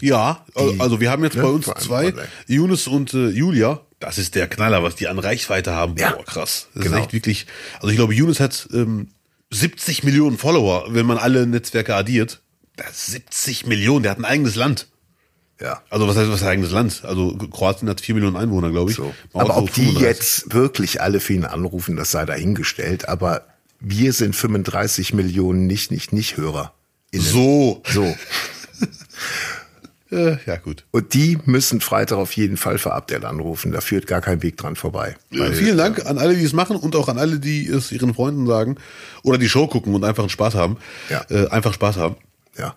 [0.00, 2.14] Ja, Die- also wir haben jetzt ne, bei uns zwei.
[2.46, 3.80] Yunus und äh, Julia.
[3.98, 5.96] Das ist der Knaller, was die an Reichweite haben.
[5.96, 6.66] Ja, Boah, krass.
[6.74, 6.96] Das genau.
[6.96, 7.46] ist echt wirklich.
[7.76, 9.08] Also ich glaube, Yunus hat ähm,
[9.52, 12.40] 70 Millionen Follower, wenn man alle Netzwerke addiert.
[12.76, 14.88] Das ist 70 Millionen, der hat ein eigenes Land.
[15.60, 15.82] Ja.
[15.90, 17.04] Also was heißt was heißt eigenes Land?
[17.04, 18.96] Also Kroatien hat 4 Millionen Einwohner, glaube ich.
[18.96, 19.14] So.
[19.34, 20.00] Aber ob die 35.
[20.00, 23.08] jetzt wirklich alle für ihn anrufen, das sei dahingestellt.
[23.08, 23.46] Aber
[23.78, 26.72] wir sind 35 Millionen nicht, nicht, nicht Hörer.
[27.14, 27.82] So.
[27.88, 28.16] So.
[30.12, 30.84] Äh, ja, gut.
[30.90, 33.72] Und die müssen Freitag auf jeden Fall für Abdel anrufen.
[33.72, 35.16] Da führt gar kein Weg dran vorbei.
[35.30, 38.12] Äh, vielen Dank an alle, die es machen und auch an alle, die es ihren
[38.12, 38.76] Freunden sagen
[39.22, 40.76] oder die Show gucken und einfach einen Spaß haben.
[41.08, 41.24] Ja.
[41.30, 42.16] Äh, einfach Spaß haben.
[42.58, 42.76] Ja.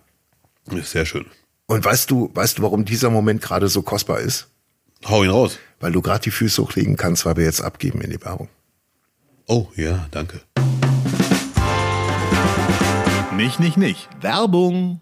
[0.72, 1.26] Ist sehr schön.
[1.68, 4.48] Und weißt du, weißt du, warum dieser Moment gerade so kostbar ist?
[5.06, 5.60] Hau ihn raus.
[5.82, 8.48] Weil du gerade die Füße hochlegen kannst, weil wir jetzt abgeben in die Werbung.
[9.46, 10.40] Oh, ja, danke.
[13.36, 14.08] Nicht, nicht, nicht.
[14.22, 15.02] Werbung.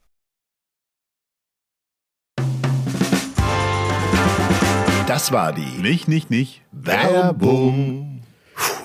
[5.11, 6.61] Das war die Nicht, nicht, nicht.
[6.71, 8.23] Werbung.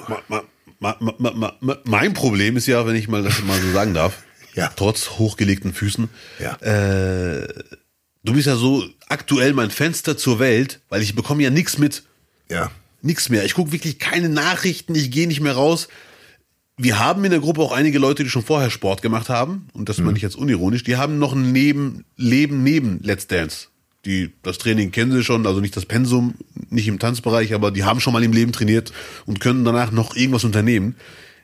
[0.09, 4.25] Ma, ma, ma, mein Problem ist ja, wenn ich mal das mal so sagen darf,
[4.57, 4.73] Ja.
[4.75, 6.09] trotz hochgelegten Füßen,
[6.41, 6.55] Ja.
[6.57, 7.47] äh,
[8.25, 12.03] du bist ja so aktuell mein Fenster zur Welt, weil ich bekomme ja nichts mit.
[12.51, 12.73] Ja.
[13.03, 13.45] Nix mehr.
[13.45, 15.87] Ich gucke wirklich keine Nachrichten, ich gehe nicht mehr raus.
[16.77, 19.89] Wir haben in der Gruppe auch einige Leute, die schon vorher Sport gemacht haben, und
[19.89, 23.69] das meine ich jetzt unironisch, die haben noch ein Leben, Leben neben Let's Dance.
[24.07, 26.35] Die, das Training kennen sie schon, also nicht das Pensum,
[26.71, 28.93] nicht im Tanzbereich, aber die haben schon mal im Leben trainiert
[29.27, 30.97] und können danach noch irgendwas unternehmen.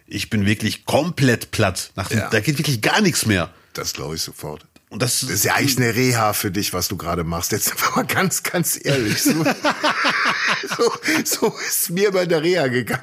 [0.07, 1.91] Ich bin wirklich komplett platt.
[1.97, 2.31] Nach, Ja.
[2.31, 3.51] Da geht wirklich gar nichts mehr.
[3.73, 4.65] Das glaube ich sofort.
[4.91, 7.51] Und das, Das ist ja eigentlich eine Reha für dich, was du gerade machst.
[7.51, 9.23] Jetzt mal ganz, ganz ehrlich.
[9.23, 9.33] So,
[10.77, 10.93] so,
[11.25, 13.03] so ist mir bei der Reha gegangen.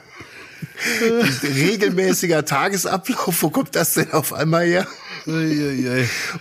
[1.43, 4.87] Regelmäßiger Tagesablauf, wo kommt das denn auf einmal her?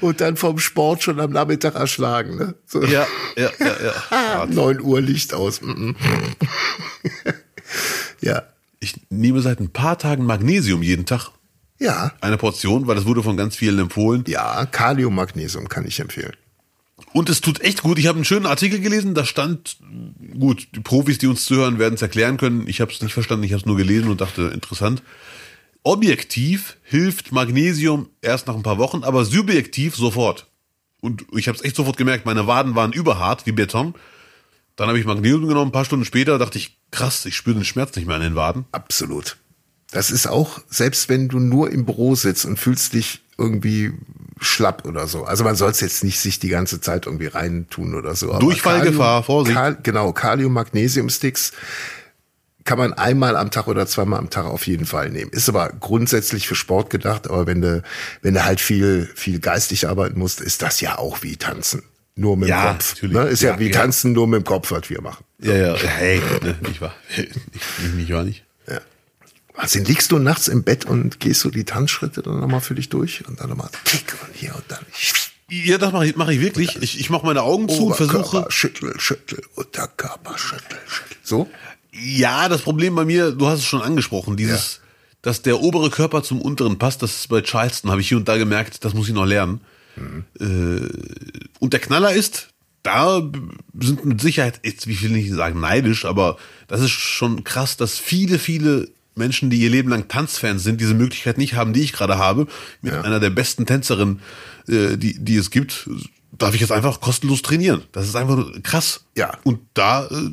[0.00, 2.37] Und dann vom Sport schon am Nachmittag erschlagen.
[2.37, 2.54] Ne?
[2.66, 2.83] So.
[2.85, 3.92] ja, ja, ja, ja.
[4.11, 5.61] Ah, 9 Uhr Licht aus.
[5.61, 5.96] Mhm.
[8.20, 8.42] ja.
[8.81, 11.31] Ich nehme seit ein paar Tagen Magnesium jeden Tag.
[11.78, 12.12] Ja.
[12.20, 14.24] Eine Portion, weil das wurde von ganz vielen empfohlen.
[14.26, 16.35] Ja, Kaliummagnesium kann ich empfehlen.
[17.12, 17.99] Und es tut echt gut.
[17.99, 19.79] Ich habe einen schönen Artikel gelesen, da stand,
[20.38, 22.68] gut, die Profis, die uns zuhören, werden es erklären können.
[22.68, 25.03] Ich habe es nicht verstanden, ich habe es nur gelesen und dachte, interessant.
[25.83, 30.47] Objektiv hilft Magnesium erst nach ein paar Wochen, aber subjektiv sofort.
[31.01, 33.94] Und ich habe es echt sofort gemerkt, meine Waden waren überhart wie Beton.
[34.77, 37.64] Dann habe ich Magnesium genommen, ein paar Stunden später dachte ich, krass, ich spüre den
[37.64, 38.66] Schmerz nicht mehr an den Waden.
[38.73, 39.38] Absolut.
[39.90, 43.92] Das ist auch, selbst wenn du nur im Büro sitzt und fühlst dich irgendwie
[44.40, 45.24] schlapp oder so.
[45.24, 48.31] Also man soll es jetzt nicht sich die ganze Zeit irgendwie reintun oder so.
[48.31, 49.57] aber Durchfallgefahr, Kalium- Vorsicht.
[49.57, 51.53] Kal genau, Kalium-Magnesium-Sticks
[52.64, 55.31] kann man einmal am Tag oder zweimal am Tag auf jeden Fall nehmen.
[55.31, 57.83] Ist aber grundsätzlich für Sport gedacht, aber wenn du,
[58.20, 61.83] wenn du halt viel, viel geistig arbeiten musst, ist das ja auch wie Tanzen.
[62.14, 62.94] Nur mit Ja, dem Kopf.
[62.94, 63.16] natürlich.
[63.16, 63.22] Ne?
[63.29, 63.72] Ist ja, Ja, wie ja.
[63.81, 65.24] Tanzen nur mit dem Kopf, was wir machen.
[65.40, 66.92] Ja, ja, hey, ne, nicht wahr.
[67.16, 68.44] Nicht, nicht wahr, nicht.
[68.68, 68.81] Ja.
[69.59, 72.88] Also liegst du nachts im Bett und gehst so die Tanzschritte dann nochmal für dich
[72.88, 74.85] durch und dann nochmal tick und hier und dann
[75.51, 76.81] Ja, das mache ich, mach ich wirklich.
[76.81, 78.47] Ich, ich mache meine Augen zu und versuche.
[78.51, 81.16] schüttel, schüttel, Unterkörper, schüttel, schüttel.
[81.25, 81.51] So?
[81.92, 84.81] Ja, das Problem bei mir, du hast es schon angesprochen, dieses,
[85.23, 88.29] dass der obere Körper zum unteren passt, das ist bei Charleston, habe ich hier und
[88.29, 89.61] da gemerkt, das muss ich noch lernen.
[90.38, 90.44] Äh,
[91.59, 92.51] und der Knaller ist,
[92.85, 93.21] da
[93.77, 97.77] sind mit Sicherheit, jetzt, wie will ich nicht sagen, neidisch, aber das ist schon krass,
[97.77, 101.83] dass viele, viele Menschen, die ihr Leben lang Tanzfans sind, diese Möglichkeit nicht haben, die
[101.83, 102.46] ich gerade habe,
[102.81, 104.20] mit einer der besten Tänzerinnen,
[104.68, 105.88] äh, die, die es gibt,
[106.33, 107.83] darf ich jetzt einfach kostenlos trainieren.
[107.92, 109.04] Das ist einfach krass.
[109.16, 109.37] Ja.
[109.44, 110.31] Und da äh,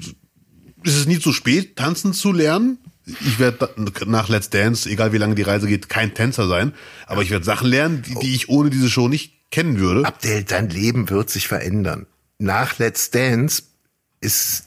[0.84, 2.78] ist es nie zu spät, tanzen zu lernen.
[3.06, 3.70] Ich werde
[4.08, 6.74] nach Let's Dance, egal wie lange die Reise geht, kein Tänzer sein.
[7.06, 10.06] Aber ich werde Sachen lernen, die, die ich ohne diese Show nicht kennen würde.
[10.06, 12.08] Abdel, dein Leben wird sich verändern.
[12.40, 13.64] Nach Let's Dance
[14.22, 14.66] ist,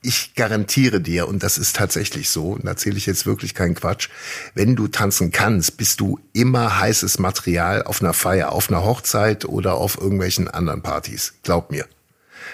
[0.00, 3.74] ich garantiere dir, und das ist tatsächlich so, und da erzähle ich jetzt wirklich keinen
[3.74, 4.08] Quatsch,
[4.54, 9.44] wenn du tanzen kannst, bist du immer heißes Material auf einer Feier, auf einer Hochzeit
[9.44, 11.34] oder auf irgendwelchen anderen Partys.
[11.42, 11.86] Glaub mir.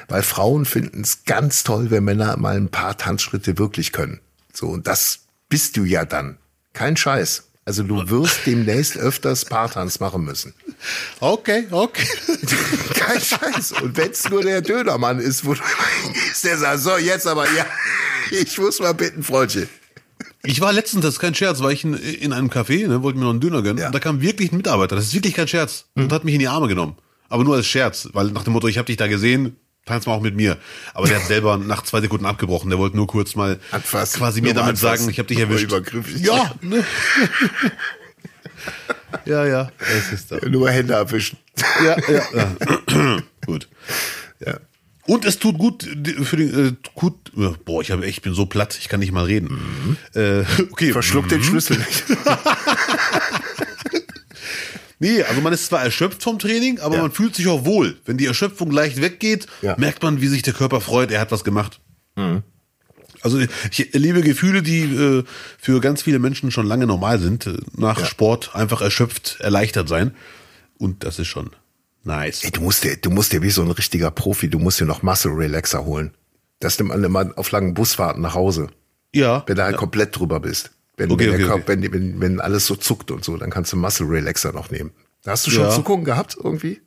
[0.09, 4.21] Weil Frauen finden es ganz toll, wenn Männer mal ein paar Tanzschritte wirklich können.
[4.53, 6.39] So, und das bist du ja dann.
[6.73, 7.45] Kein Scheiß.
[7.67, 10.53] Also du wirst demnächst öfters Paartanz machen müssen.
[11.21, 12.07] Okay, okay.
[12.95, 13.73] Kein Scheiß.
[13.81, 15.61] Und wenn's nur der Dönermann ist, wo du
[16.03, 17.65] hingehst, der sagt, so, jetzt aber, ja,
[18.31, 19.69] ich muss mal bitten, Freundchen.
[20.43, 23.19] Ich war letztens, das ist kein Scherz, war ich in, in einem Café, ne, wollte
[23.19, 23.79] mir noch einen Döner gönnen.
[23.79, 23.87] Ja.
[23.87, 25.87] Und da kam wirklich ein Mitarbeiter, das ist wirklich kein Scherz.
[25.95, 26.97] Und hat mich in die Arme genommen.
[27.31, 30.13] Aber nur als Scherz, weil nach dem Motto, ich habe dich da gesehen, tanz mal
[30.15, 30.57] auch mit mir.
[30.93, 32.71] Aber der hat selber nach zwei Sekunden abgebrochen.
[32.71, 34.19] Der wollte nur kurz mal Anfassen.
[34.19, 34.99] quasi mir damit anfassen.
[34.99, 35.65] sagen, ich habe dich erwischt.
[35.65, 36.23] übergriffig.
[36.23, 36.85] Ja, ne?
[39.25, 39.73] ja, ja.
[39.79, 40.39] Es ist da.
[40.49, 41.39] Nur Hände abwischen.
[41.85, 43.23] Ja, ja, ja.
[43.47, 43.69] gut.
[44.45, 44.59] Ja.
[45.07, 45.87] Und es tut gut
[46.23, 47.15] für den äh, gut.
[47.67, 49.99] Boah, ich habe echt, ich bin so platt, ich kann nicht mal reden.
[50.15, 50.93] Äh, okay.
[50.93, 52.05] Verschluck den Schlüssel nicht.
[55.05, 57.03] Nee, also man ist zwar erschöpft vom Training, aber Ja.
[57.03, 57.97] man fühlt sich auch wohl.
[58.07, 59.75] Wenn die Erschöpfung leicht weggeht, Ja.
[59.79, 61.81] merkt man, wie sich der Körper freut, er hat was gemacht.
[63.23, 63.39] Also
[63.71, 65.25] ich erlebe Gefühle, die äh,
[65.59, 67.47] für ganz viele Menschen schon lange normal sind.
[67.47, 68.07] Äh, Nach Ja.
[68.07, 70.15] Sport einfach erschöpft, erleichtert sein.
[70.79, 71.51] Und das ist schon
[72.03, 72.45] nice.
[72.45, 74.85] Ey, du musst dir, du musst dir wie so ein richtiger Profi, du musst dir
[74.85, 76.13] noch Muscle Relaxer holen.
[76.61, 78.69] Das nimmt man immer auf langen Busfahrten nach Hause.
[79.15, 79.43] Ja.
[79.47, 80.71] Wenn du halt komplett drüber bist.
[80.97, 81.83] Wenn, Okay, wenn, okay, Körper, okay.
[81.83, 84.93] wenn, wenn, wenn alles so zuckt und so, dann kannst du Muscle Relaxer noch nehmen.
[85.27, 85.71] Hast du schon Ja.
[85.71, 86.81] Zuckungen gehabt irgendwie?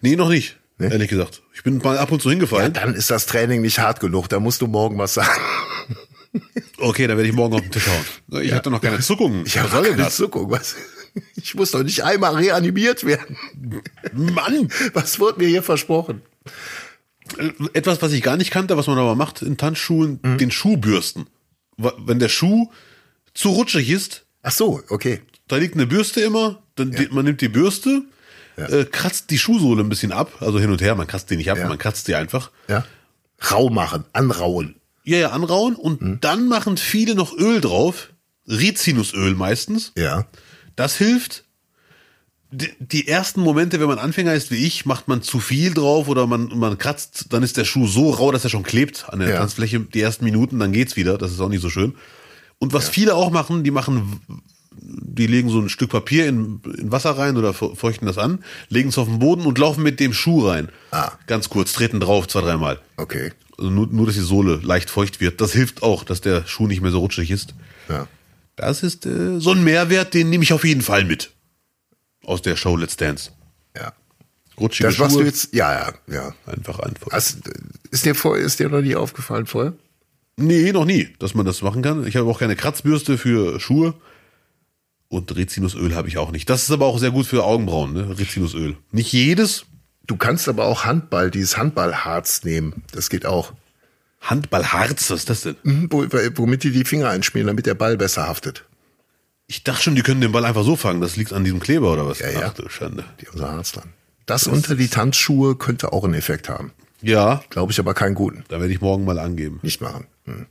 [0.00, 0.58] Nee, noch nicht.
[0.78, 0.90] Nee?
[0.90, 1.42] Ehrlich gesagt.
[1.54, 2.72] Ich bin mal ab und zu Ja, hingefallen.
[2.72, 4.28] dann ist das Training nicht hart genug.
[4.28, 5.28] Da musst du morgen was sagen.
[6.78, 8.40] Okay, dann werde ich morgen auf den Tisch hauen.
[8.42, 9.44] Ich hatte noch keine Zuckungen.
[9.46, 10.14] Ich habe keine das?
[10.16, 10.48] Zuckung.
[10.50, 10.76] Was?
[11.34, 13.36] Ich muss doch nicht einmal reanimiert werden.
[14.14, 14.68] Mann!
[14.94, 16.22] Was wurde mir hier versprochen?
[17.74, 20.38] Etwas, was ich gar nicht kannte, was man aber macht in Tanzschulen, Mhm.
[20.38, 21.26] den Schuh bürsten.
[21.76, 22.70] Wenn der Schuh
[23.34, 25.20] zu rutschig ist, Ach so, okay.
[25.48, 28.02] da liegt eine Bürste immer, dann die, man nimmt die Bürste,
[28.56, 31.50] äh, kratzt die Schuhsohle ein bisschen ab, also hin und her, man kratzt die nicht
[31.50, 31.68] ab, Ja.
[31.68, 32.50] man kratzt die einfach.
[32.68, 32.84] Ja.
[33.50, 34.76] Rau machen, anrauen.
[35.04, 36.18] Ja, ja, anrauen und Mhm.
[36.20, 38.10] dann machen viele noch Öl drauf,
[38.46, 39.92] Rizinusöl meistens.
[39.96, 40.26] Ja.
[40.76, 41.44] Das hilft.
[42.52, 46.08] Die, die ersten Momente, wenn man Anfänger ist wie ich, macht man zu viel drauf
[46.08, 49.20] oder man, man kratzt, dann ist der Schuh so rau, dass er schon klebt an
[49.20, 49.36] der Ja.
[49.38, 49.78] Tanzfläche.
[49.80, 51.16] Die ersten Minuten, dann geht's wieder.
[51.16, 51.94] Das ist auch nicht so schön.
[52.60, 54.20] Und was viele auch machen, die machen,
[54.72, 58.44] die legen so ein Stück Papier in, in Wasser rein oder fe- feuchten das an,
[58.68, 60.68] legen es auf den Boden und laufen mit dem Schuh rein.
[60.92, 61.12] Ah.
[61.26, 62.78] Ganz kurz, treten drauf, zwei, dreimal.
[62.96, 63.32] Okay.
[63.58, 65.40] Also nur, nur, dass die Sohle leicht feucht wird.
[65.40, 67.54] Das hilft auch, dass der Schuh nicht mehr so rutschig ist.
[67.88, 68.06] Ja.
[68.56, 71.32] Das ist äh, so ein Mehrwert, den nehme ich auf jeden Fall mit.
[72.24, 73.30] Aus der Show Let's Dance.
[73.76, 73.92] Ja.
[74.58, 75.08] Rutschige Das Schuhe.
[75.08, 76.34] du jetzt, ja, ja, ja.
[76.46, 77.10] Einfach einfach.
[77.12, 77.38] Hast,
[77.90, 79.72] ist dir vor, ist dir noch nie aufgefallen vorher?
[80.40, 82.06] Nee, noch nie, dass man das machen kann.
[82.06, 83.94] Ich habe auch keine Kratzbürste für Schuhe.
[85.08, 86.48] Und Rizinusöl habe ich auch nicht.
[86.48, 88.18] Das ist aber auch sehr gut für Augenbrauen, ne?
[88.18, 88.76] Rizinusöl.
[88.92, 89.66] Nicht jedes.
[90.06, 92.84] Du kannst aber auch Handball, dieses Handballharz nehmen.
[92.92, 93.52] Das geht auch.
[94.20, 95.56] Handballharz, was ist das denn?
[95.62, 96.04] Mhm, wo,
[96.36, 98.64] womit die die Finger einschmieren, damit der Ball besser haftet.
[99.46, 101.00] Ich dachte schon, die können den Ball einfach so fangen.
[101.00, 102.20] Das liegt an diesem Kleber oder was?
[102.20, 102.40] Ja, ja.
[102.46, 103.04] Ach du Schande.
[103.20, 103.88] Die so Harz dran.
[104.26, 106.72] Das unter die Tanzschuhe könnte auch einen Effekt haben.
[107.02, 108.44] Ja, Glaube ich aber keinen guten.
[108.48, 109.58] da werde ich morgen mal angeben.
[109.62, 110.06] Nicht machen.
[110.24, 110.46] Hm.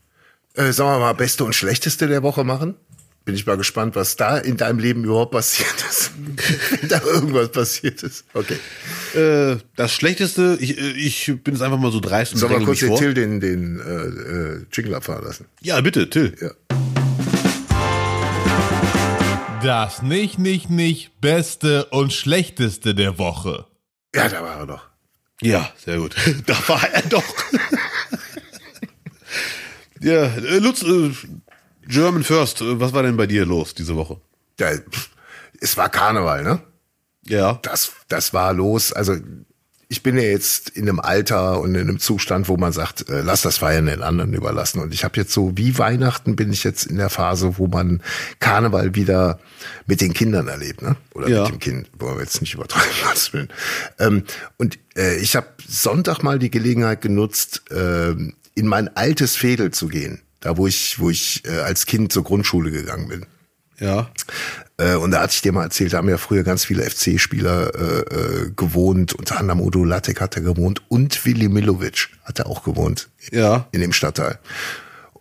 [0.55, 2.75] Äh, sagen wir mal, beste und schlechteste der Woche machen.
[3.25, 6.11] Bin ich mal gespannt, was da in deinem Leben überhaupt passiert ist.
[6.81, 8.25] Wenn da irgendwas passiert ist.
[8.33, 8.57] Okay.
[9.13, 12.65] Äh, das Schlechteste, ich, äh, ich bin jetzt einfach mal so dreist und Sollen wir
[12.65, 12.97] kurz den vor.
[12.97, 15.45] Till den, den äh, äh, Jingle abfahren lassen?
[15.61, 16.35] Ja, bitte, Till.
[16.41, 16.51] Ja.
[19.61, 23.65] Das nicht, nicht, nicht Beste und Schlechteste der Woche.
[24.15, 24.88] Ja, da war er doch.
[25.41, 26.15] Ja, sehr gut.
[26.45, 27.23] da war er doch.
[30.01, 31.11] ja, äh, Lutz, äh,
[31.87, 34.19] German First, äh, was war denn bei dir los diese Woche?
[34.59, 34.71] Ja,
[35.61, 36.61] es war Karneval, ne?
[37.25, 37.59] Ja.
[37.61, 38.91] Das, das war los.
[38.91, 39.15] Also
[39.91, 43.21] ich bin ja jetzt in einem Alter und in einem Zustand, wo man sagt, äh,
[43.21, 44.79] lass das Feiern den anderen überlassen.
[44.79, 48.03] Und ich habe jetzt so wie Weihnachten bin ich jetzt in der Phase, wo man
[48.39, 49.39] Karneval wieder
[49.87, 50.95] mit den Kindern erlebt, ne?
[51.15, 51.41] Oder Ja.
[51.41, 53.49] mit dem Kind, wollen wir jetzt nicht übertreiben, Gottes Willen.
[53.97, 54.23] Ähm,
[54.57, 59.87] und äh, ich habe Sonntag mal die Gelegenheit genutzt, ähm, in mein altes Fädel zu
[59.87, 60.21] gehen.
[60.39, 63.25] Da wo ich, wo ich äh, als Kind zur Grundschule gegangen bin.
[63.79, 64.09] Ja.
[64.77, 67.73] Äh, und da hatte ich dir mal erzählt, da haben ja früher ganz viele FC-Spieler
[67.75, 68.15] äh,
[68.45, 69.13] äh, gewohnt.
[69.13, 73.67] Unter anderem Udo Lattek hat er gewohnt und Willi Milovic hat er auch gewohnt Ja.
[73.71, 74.39] in dem Stadtteil.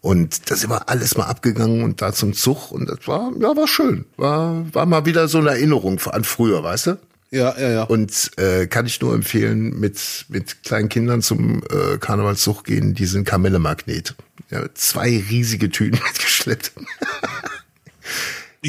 [0.00, 3.56] Und da sind wir alles mal abgegangen und da zum Zug und das war, ja,
[3.56, 4.04] war schön.
[4.16, 6.98] War, war mal wieder so eine Erinnerung an früher, weißt du?
[7.30, 7.82] Ja, ja, ja.
[7.82, 13.04] Und äh, kann ich nur empfehlen, mit, mit kleinen Kindern zum äh, Karnevalszug gehen, die
[13.06, 14.14] sind Kamelle-Magnet.
[14.50, 16.72] Ja, zwei riesige Tüten mitgeschleppt.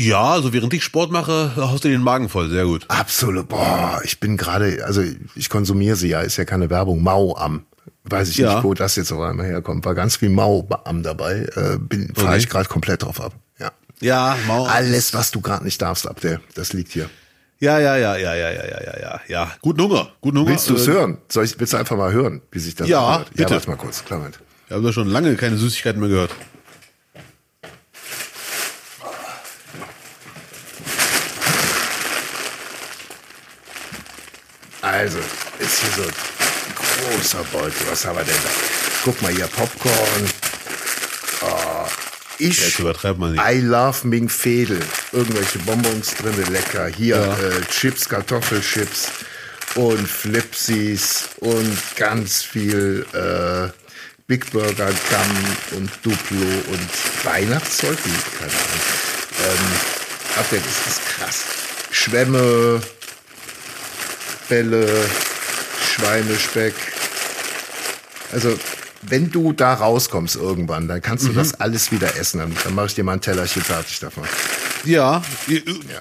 [0.08, 2.50] Ja, also während ich Sport mache, haust du den Magen voll.
[2.50, 2.86] Sehr gut.
[2.88, 3.50] Absolut.
[3.50, 5.04] Boah, ich bin gerade, also
[5.36, 7.02] ich konsumiere sie ja, ist ja keine Werbung.
[7.04, 7.66] Mau am.
[8.06, 8.56] Weiß ich Ja.
[8.56, 9.86] nicht, wo das jetzt auf einmal herkommt.
[9.86, 11.48] War ganz viel Mau am dabei.
[11.56, 12.38] Äh, bin, fahre Okay.
[12.38, 13.34] ich gerade komplett drauf ab.
[13.60, 13.72] Ja.
[14.00, 14.66] Ja, Mau.
[14.66, 17.10] Alles, was du gerade nicht darfst, ab der, das liegt hier.
[17.60, 19.22] Ja, ja, ja, ja, ja, ja, ja, ja, ja.
[19.28, 20.08] Ja, guten Hunger.
[20.22, 20.50] Guten Hunger.
[20.52, 21.18] Willst du es Äh, hören?
[21.28, 23.30] Soll ich, willst du einfach mal hören, wie sich das Ja, anhört?
[23.32, 23.44] bitte.
[23.44, 24.06] Ja, warte mal kurz.
[24.06, 24.40] Klar, Moment.
[24.70, 26.32] Wir haben ja schon lange keine Süßigkeiten mehr gehört.
[34.92, 35.20] Also,
[35.60, 37.74] ist hier so ein großer Beutel.
[37.92, 38.50] Was haben wir denn da?
[39.04, 40.30] Guck mal hier, Popcorn.
[41.42, 41.86] Oh,
[42.40, 43.44] ich, Jetzt übertreibt man nicht.
[43.48, 44.80] I love Ming Fedel.
[45.12, 46.88] Irgendwelche Bonbons drin, lecker.
[46.88, 47.34] Hier Ja.
[47.34, 49.10] äh, Chips, Kartoffelchips
[49.76, 53.70] und Flipsies und ganz viel äh,
[54.26, 56.90] Big Burger Gum und Duplo und
[57.26, 57.98] Weihnachtszeug.
[58.40, 58.82] Keine Ahnung.
[59.46, 59.66] Ähm,
[60.36, 61.44] das ist krass.
[61.92, 62.82] Schwämme,
[64.50, 64.88] Bälle,
[65.94, 66.74] Schweinespeck.
[68.32, 68.58] Also,
[69.04, 71.30] wenn du da rauskommst irgendwann, dann kannst Mhm.
[71.30, 72.40] du das alles wieder essen.
[72.40, 74.24] Dann, dann mache ich dir mal ein Tellerchen fertig davon.
[74.86, 75.22] Ja,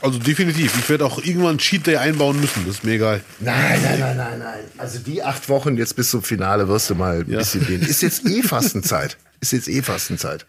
[0.02, 0.72] also definitiv.
[0.78, 2.64] Ich werde auch irgendwann einen Cheat Day einbauen müssen.
[2.66, 3.22] Das ist mir egal.
[3.40, 4.60] Nein, nein, nein, nein, nein.
[4.78, 7.38] Also die acht Wochen jetzt bis zum Finale wirst du mal ein Ja.
[7.38, 7.82] bisschen gehen.
[7.82, 9.16] Ist jetzt eh Fastenzeit.
[9.40, 10.46] Ist jetzt eh Fastenzeit.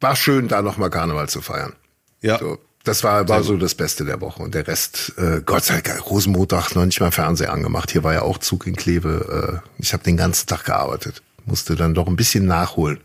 [0.00, 1.72] War schön, da nochmal Karneval zu feiern.
[2.20, 2.38] Ja.
[2.38, 4.42] So, das war, war so das Beste der Woche.
[4.42, 7.90] Und der Rest, äh, Gott sei Dank, Rosenmontag noch nicht mal Fernseher angemacht.
[7.90, 9.62] Hier war ja auch Zug in Kleve.
[9.62, 11.22] Äh, ich habe den ganzen Tag gearbeitet.
[11.44, 13.00] Musste dann doch ein bisschen nachholen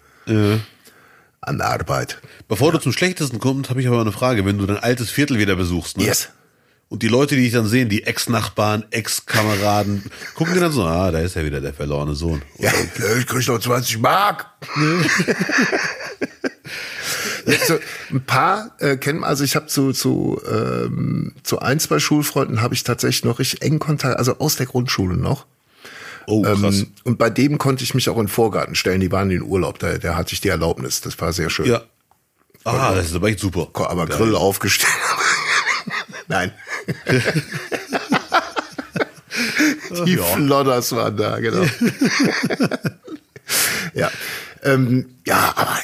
[1.46, 2.22] an der Arbeit.
[2.48, 4.46] Bevor du zum Schlechtesten kommst, habe ich aber eine Frage.
[4.46, 6.06] Wenn du dein altes Viertel wieder besuchst, ne?
[6.06, 6.30] Yes.
[6.90, 10.04] Und die Leute, die dich dann sehen, die Ex-Nachbarn, Ex-Kameraden,
[10.36, 12.44] gucken dir dann so, ah, da ist ja wieder der verlorene Sohn.
[12.60, 12.72] Ja,
[13.18, 14.46] ich krieg noch 20 Mark.
[17.66, 17.78] So
[18.12, 22.74] ein paar äh, kennen, also ich habe zu zu ähm, zu ein zwei Schulfreunden habe
[22.74, 25.46] ich tatsächlich noch richtig engen Kontakt, also aus der Grundschule noch.
[26.26, 26.80] Oh, krass.
[26.80, 29.02] Ähm, und bei dem konnte ich mich auch in den Vorgarten stellen.
[29.02, 31.02] Die waren in den Urlaub, da, da hatte ich die Erlaubnis.
[31.02, 31.66] Das war sehr schön.
[31.66, 31.82] ja.
[32.66, 33.68] Ah, das ist aber echt super.
[33.90, 34.90] Aber Grill aufgestellt.
[36.30, 36.54] Nein.
[40.06, 40.24] Die Ja.
[40.24, 41.64] Flodders waren da, genau.
[43.94, 44.10] ja.
[44.64, 45.78] Ähm, ja, aber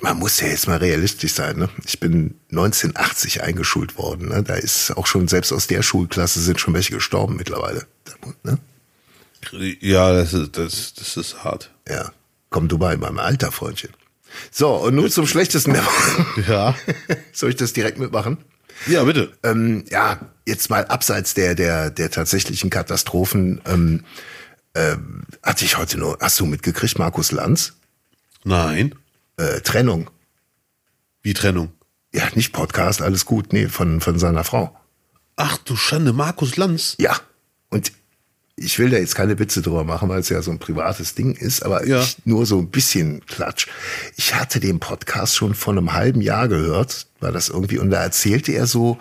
[0.00, 1.58] man muss ja jetzt mal realistisch sein.
[1.58, 1.68] Ne?
[1.84, 4.28] Ich bin 1980 eingeschult worden.
[4.28, 4.42] Ne?
[4.42, 7.86] Da ist auch schon, selbst aus der Schulklasse sind schon welche gestorben mittlerweile.
[8.42, 8.58] Ne?
[9.80, 11.70] Ja, das ist, das, das ist hart.
[11.88, 12.12] Ja.
[12.50, 13.90] Komm du mal in meinem Alter, Freundchen.
[14.50, 16.50] So, und nun zum Schlechtesten der Woche.
[16.50, 16.74] Ja.
[17.32, 18.38] Soll ich das direkt mitmachen?
[18.86, 19.32] Ja, bitte.
[19.42, 24.04] Ähm, ja, jetzt mal abseits der, der, der tatsächlichen Katastrophen, ähm,
[24.74, 27.74] ähm, hatte ich heute nur, hast du mitgekriegt, Markus Lanz?
[28.44, 28.94] Nein.
[29.36, 30.10] Äh, Trennung.
[31.22, 31.72] Wie Trennung?
[32.14, 34.76] Ja, nicht Podcast, alles gut, nee, von, von seiner Frau.
[35.36, 36.94] Ach du Schande, Markus Lanz.
[36.98, 37.16] Ja.
[37.70, 37.90] Und
[38.56, 41.32] ich will da jetzt keine Witze drüber machen, weil es ja so ein privates Ding
[41.34, 42.00] ist, aber Ja.
[42.02, 43.66] ich, nur so ein bisschen Klatsch.
[44.16, 48.00] Ich hatte den Podcast schon vor einem halben Jahr gehört, war das irgendwie, und da
[48.02, 48.98] erzählte er so,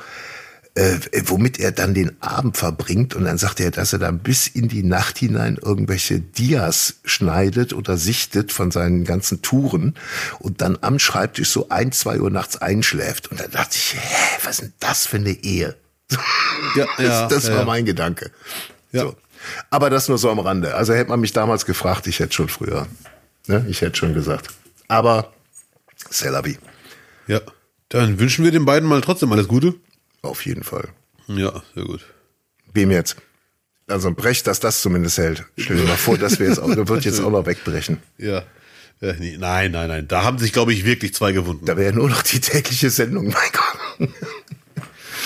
[0.75, 3.15] äh, womit er dann den Abend verbringt.
[3.15, 7.73] Und dann sagt er, dass er dann bis in die Nacht hinein irgendwelche Dias schneidet
[7.73, 9.95] oder sichtet von seinen ganzen Touren
[10.39, 13.29] und dann am Schreibtisch so ein, zwei Uhr nachts einschläft.
[13.29, 15.75] Und dann dachte ich, hä, was ist denn das für eine Ehe?
[16.75, 17.65] Ja, ja, das war ja.
[17.65, 18.31] mein Gedanke.
[18.93, 19.01] Ja.
[19.01, 19.15] So.
[19.69, 20.75] Aber das nur so am Rande.
[20.75, 22.87] Also hätte man mich damals gefragt, ich hätte schon früher.
[23.47, 23.65] Ne?
[23.67, 24.47] Ich hätte schon gesagt.
[24.87, 25.33] Aber
[26.09, 26.57] Celabi,
[27.27, 27.41] Ja.
[27.89, 29.75] Dann wünschen wir den beiden mal trotzdem alles Gute.
[30.23, 30.89] Auf jeden Fall.
[31.27, 32.05] Ja, sehr gut.
[32.73, 33.17] Wem jetzt?
[33.87, 35.45] Also Brecht, dass das zumindest hält.
[35.57, 37.99] Stell dir mal vor, dass wir jetzt auch, der wird jetzt auch noch wegbrechen.
[38.17, 38.43] Ja.
[39.01, 40.07] ja nee, nein, nein, nein.
[40.07, 41.65] Da haben sich, glaube ich, wirklich zwei gewunden.
[41.65, 44.09] Da wäre nur noch die tägliche Sendung, mein Gott.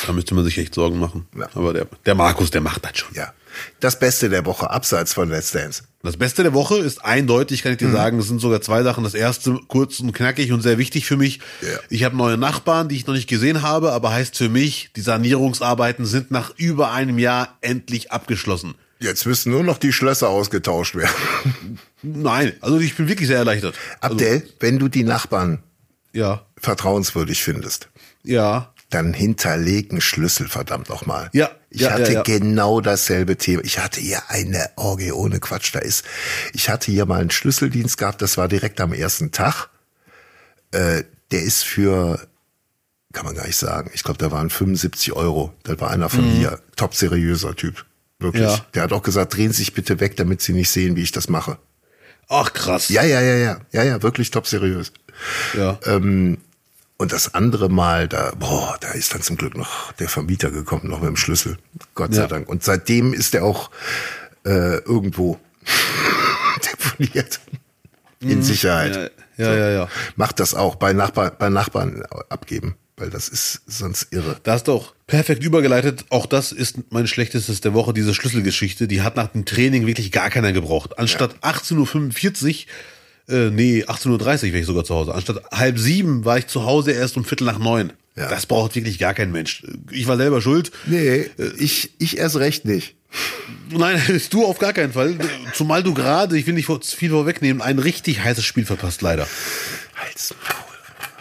[0.06, 1.28] Da müsste man sich echt Sorgen machen.
[1.38, 1.48] Ja.
[1.56, 3.14] Aber der, der Markus, der macht das schon.
[3.16, 3.34] Ja.
[3.80, 5.84] Das Beste der Woche, abseits von Let's Dance.
[6.04, 7.88] Das Beste der Woche ist eindeutig, kann ich Mhm.
[7.88, 9.04] dir sagen, es sind sogar zwei Sachen.
[9.04, 11.39] Das erste, kurz und knackig und sehr wichtig für mich.
[11.62, 11.80] Ja.
[11.89, 15.02] Ich habe neue Nachbarn, die ich noch nicht gesehen habe, aber heißt für mich, die
[15.02, 18.76] Sanierungsarbeiten sind nach über einem Jahr endlich abgeschlossen.
[19.00, 21.80] Jetzt müssen nur noch die Schlösser ausgetauscht werden.
[22.04, 23.76] Nein, also ich bin wirklich sehr erleichtert.
[24.02, 25.64] Abdel, wenn du die Nachbarn
[26.14, 27.89] Ja, vertrauenswürdig findest,
[28.24, 31.30] ja, dann hinterleg einen Schlüssel, verdammt nochmal.
[31.34, 32.22] Ja, Ich ja, hatte ja, ja.
[32.24, 33.64] genau dasselbe Thema.
[33.66, 35.76] Ich hatte hier eine Orgie ohne Quatsch.
[35.76, 36.06] Da ist,
[36.54, 39.70] ich hatte hier mal einen Schlüsseldienst gehabt, das war direkt am ersten Tag.
[40.72, 42.20] Äh, der ist für,
[43.12, 45.54] kann man gar nicht sagen, ich glaube, da waren 75 Euro.
[45.64, 46.60] Das war einer von mir.
[46.78, 47.86] Top seriöser Typ.
[48.20, 48.50] Wirklich.
[48.50, 48.62] Mhm.
[48.74, 51.12] Der hat auch gesagt, drehen Sie sich bitte weg, damit Sie nicht sehen, wie ich
[51.12, 51.58] das mache.
[52.30, 52.90] Ach krass.
[52.90, 53.60] Ja, ja, ja, ja.
[53.72, 54.92] Ja, ja, wirklich top seriös.
[55.54, 55.78] ja.
[56.98, 60.89] Und das andere Mal, da, boah, da ist dann zum Glück noch der Vermieter gekommen,
[60.89, 61.58] noch mit dem Schlüssel.
[61.93, 62.28] Gott sei Ja.
[62.28, 62.50] Dank.
[62.50, 63.70] Und seitdem ist er auch
[64.45, 65.39] äh, irgendwo
[66.72, 67.39] deponiert.
[68.20, 69.12] In Sicherheit.
[69.38, 69.89] Ja, ja, ja, ja.
[70.16, 74.38] Macht das auch bei, Nachbar, bei Nachbarn abgeben, weil das ist sonst irre.
[74.41, 76.06] Da hast du auch perfekt übergeleitet.
[76.10, 78.88] Auch das ist mein schlechtestes der Woche, diese Schlüsselgeschichte.
[78.88, 80.98] Die hat nach dem Training wirklich gar keiner gebraucht.
[80.98, 81.76] Anstatt 18.45
[82.66, 82.66] Uhr,
[83.30, 85.13] äh, nee, 18.30 Uhr wäre ich sogar zu Hause.
[85.13, 87.93] Anstatt halb sieben war ich zu Hause erst um Viertel nach neun.
[88.15, 88.30] Ja.
[88.30, 89.63] Das braucht wirklich gar kein Mensch.
[89.91, 90.71] Ich war selber schuld.
[90.88, 92.95] Nee, ich, ich erst recht nicht.
[93.69, 95.17] Nein, du auf gar keinen Fall.
[95.53, 99.28] Zumal du gerade, ich will nicht viel vorwegnehmen, ein richtig heißes Spiel verpasst, leider.
[99.95, 100.67] Halt's Maul.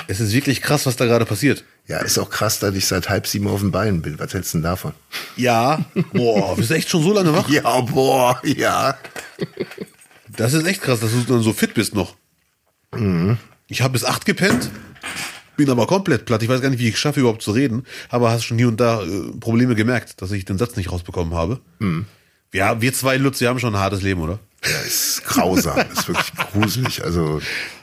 [0.09, 1.65] Es ist wirklich krass, was da gerade passiert.
[1.89, 4.19] Ja, ist auch krass, dass ich seit halb sieben auf den Beinen bin.
[4.19, 4.93] Was hältst du denn davon?
[5.37, 7.49] Ja, boah, bist du echt schon so lange wach?
[7.51, 8.97] Ja, boah, ja.
[10.37, 12.15] Das ist echt krass, dass du dann so fit bist noch.
[13.69, 14.71] Ich habe bis acht gepennt,
[15.57, 16.43] bin aber komplett platt.
[16.43, 17.85] Ich weiß gar nicht, wie ich es schaffe, überhaupt zu reden.
[18.09, 21.35] Aber hast schon hier und da äh, Probleme gemerkt, dass ich den Satz nicht rausbekommen
[21.35, 21.61] habe.
[22.53, 24.39] Ja, wir zwei Lutz, wir haben schon ein hartes Leben, oder?
[24.65, 27.05] Ja, ist grausam, ist wirklich gruselig.
[27.05, 27.41] Also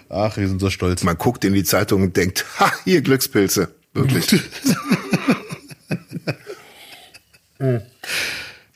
[0.09, 1.03] Ach, wir sind so stolz.
[1.03, 3.73] man guckt in die Zeitung und denkt, ha, hier Glückspilze.
[3.93, 4.41] Wirklich.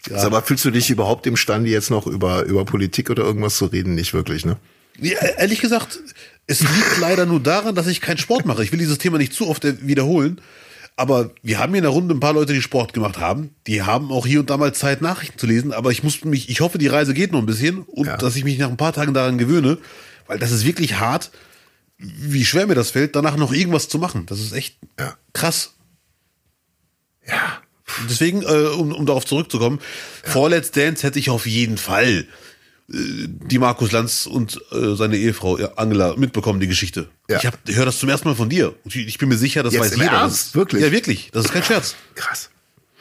[0.09, 3.65] Sag mal, fühlst du dich überhaupt imstande, jetzt noch über, über Politik oder irgendwas zu
[3.65, 3.95] reden?
[3.95, 4.57] Nicht wirklich, ne?
[4.99, 5.99] Ja, ehrlich gesagt,
[6.47, 8.63] es liegt leider nur daran, dass ich keinen Sport mache.
[8.63, 10.41] Ich will dieses Thema nicht zu oft wiederholen.
[10.95, 13.51] Aber wir haben hier in der Runde ein paar Leute, die Sport gemacht haben.
[13.67, 15.71] Die haben auch hier und da mal Zeit, Nachrichten zu lesen.
[15.71, 18.17] Aber ich musste mich, ich hoffe, die Reise geht noch ein bisschen und Ja.
[18.17, 19.77] dass ich mich nach ein paar Tagen daran gewöhne,
[20.25, 21.29] weil das ist wirklich hart,
[21.99, 24.25] wie schwer mir das fällt, danach noch irgendwas zu machen.
[24.25, 25.15] Das ist echt Ja.
[25.33, 25.75] krass.
[27.27, 27.61] Ja.
[28.09, 29.79] Deswegen, äh, um, um darauf zurückzukommen,
[30.23, 32.25] vor Let's Dance hätte ich auf jeden Fall
[32.91, 37.09] äh, die Markus Lanz und äh, seine Ehefrau äh, Angela mitbekommen, die Geschichte.
[37.29, 37.37] Ja.
[37.37, 38.75] Ich, hab- ich höre das zum ersten Mal von dir.
[38.83, 40.11] Und ich ich bin mir sicher, das Jetzt weiß im jeder.
[40.13, 40.55] Ernst?
[40.55, 40.81] Wirklich?
[40.83, 41.29] Ja, wirklich.
[41.31, 41.95] Das ist kein Scherz.
[42.15, 42.49] Krass.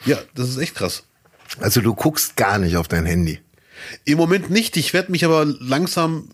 [0.05, 1.03] Ja, das ist echt krass.
[1.59, 3.39] Also du guckst gar nicht auf dein Handy.
[4.05, 4.75] Im Moment nicht.
[4.77, 6.29] Ich werde mich aber langsam,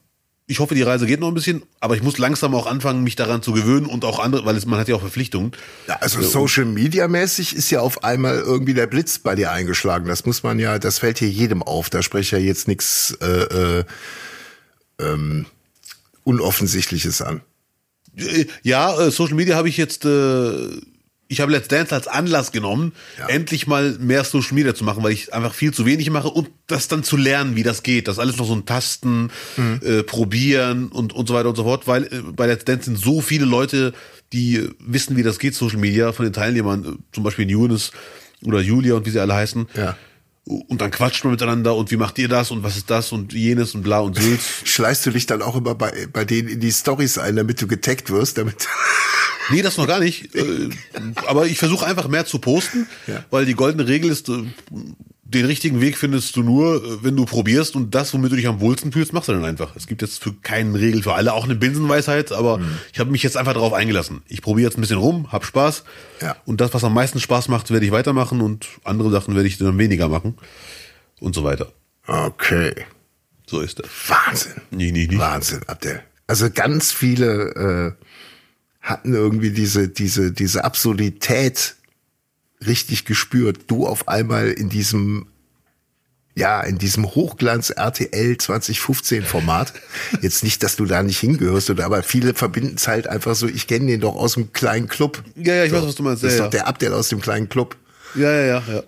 [0.46, 3.16] ich hoffe, die Reise geht noch ein bisschen, aber ich muss langsam auch anfangen, mich
[3.16, 5.54] daran zu gewöhnen und auch andere, weil es, man hat ja auch Verpflichtungen.
[5.88, 10.08] Ja, also Social Media mäßig ist ja auf einmal irgendwie der Blitz bei dir eingeschlagen.
[10.08, 11.90] Das muss man ja, das fällt hier jedem auf.
[11.90, 13.84] Da spreche ich ja jetzt nichts äh, äh,
[15.00, 15.46] ähm,
[16.26, 17.42] Unoffensichtliches an.
[18.18, 20.70] Äh, Ja, äh, Social Media habe ich jetzt, äh,
[21.34, 23.28] ich habe Let's Dance als Anlass genommen, Ja.
[23.28, 26.50] endlich mal mehr Social Media zu machen, weil ich einfach viel zu wenig mache und
[26.68, 28.08] das dann zu lernen, wie das geht.
[28.08, 29.30] Das alles noch so ein Tasten,
[29.82, 32.98] äh, probieren und, und so weiter und so fort, weil äh, bei Let's Dance sind
[32.98, 33.94] so viele Leute,
[34.32, 37.92] die wissen, wie das geht, Social Media, von den Teilnehmern, äh, zum Beispiel Junis
[38.46, 39.68] oder Julia und wie sie alle heißen.
[39.76, 39.98] Ja.
[40.46, 43.32] Und dann quatscht man miteinander und wie macht ihr das und was ist das und
[43.32, 44.42] jenes und bla und Sülz.
[44.66, 47.68] Schleißt du dich dann auch immer bei, bei denen in die Stories ein, damit du
[47.68, 48.68] getaggt wirst, damit.
[49.52, 50.30] Nee, das noch gar nicht.
[50.36, 50.70] Äh,
[51.28, 53.24] aber ich versuche einfach mehr zu posten, Ja.
[53.30, 54.44] weil die goldene Regel ist, äh,
[55.24, 58.48] den richtigen Weg findest du nur, äh, wenn du probierst und das, womit du dich
[58.48, 59.76] am wohlsten fühlst, machst du dann einfach.
[59.76, 62.78] Es gibt jetzt für keinen Regel für alle, auch eine Binsenweisheit, aber Mhm.
[62.94, 64.22] ich habe mich jetzt einfach darauf eingelassen.
[64.28, 65.84] Ich probiere jetzt ein bisschen rum, hab Spaß
[66.22, 66.36] Ja.
[66.46, 69.58] und das, was am meisten Spaß macht, werde ich weitermachen und andere Sachen werde ich
[69.58, 70.36] dann weniger machen
[71.20, 71.72] und so weiter.
[72.06, 72.74] Okay.
[73.48, 73.88] So ist das.
[74.08, 74.54] Wahnsinn.
[74.72, 75.18] Nee, nee, nee.
[75.18, 76.02] Wahnsinn, Abdel.
[76.28, 78.06] Also ganz viele äh,
[78.84, 81.76] hatten irgendwie diese, diese, diese Absurdität
[82.68, 83.62] richtig gespürt.
[83.68, 85.28] Du auf einmal in diesem,
[86.36, 89.74] ja, in diesem Hochglanz RTL 2015 Format.
[90.22, 93.48] Jetzt nicht, dass du da nicht hingehörst, oder, aber viele verbinden es halt einfach so,
[93.48, 95.24] ich kenne den doch aus dem kleinen Club.
[95.36, 96.24] Ja, ja, ich weiß, was du meinst.
[96.24, 97.76] Das ist Ja, doch der Abdel aus dem kleinen Club.
[98.16, 98.84] ja, ja, ja, ja.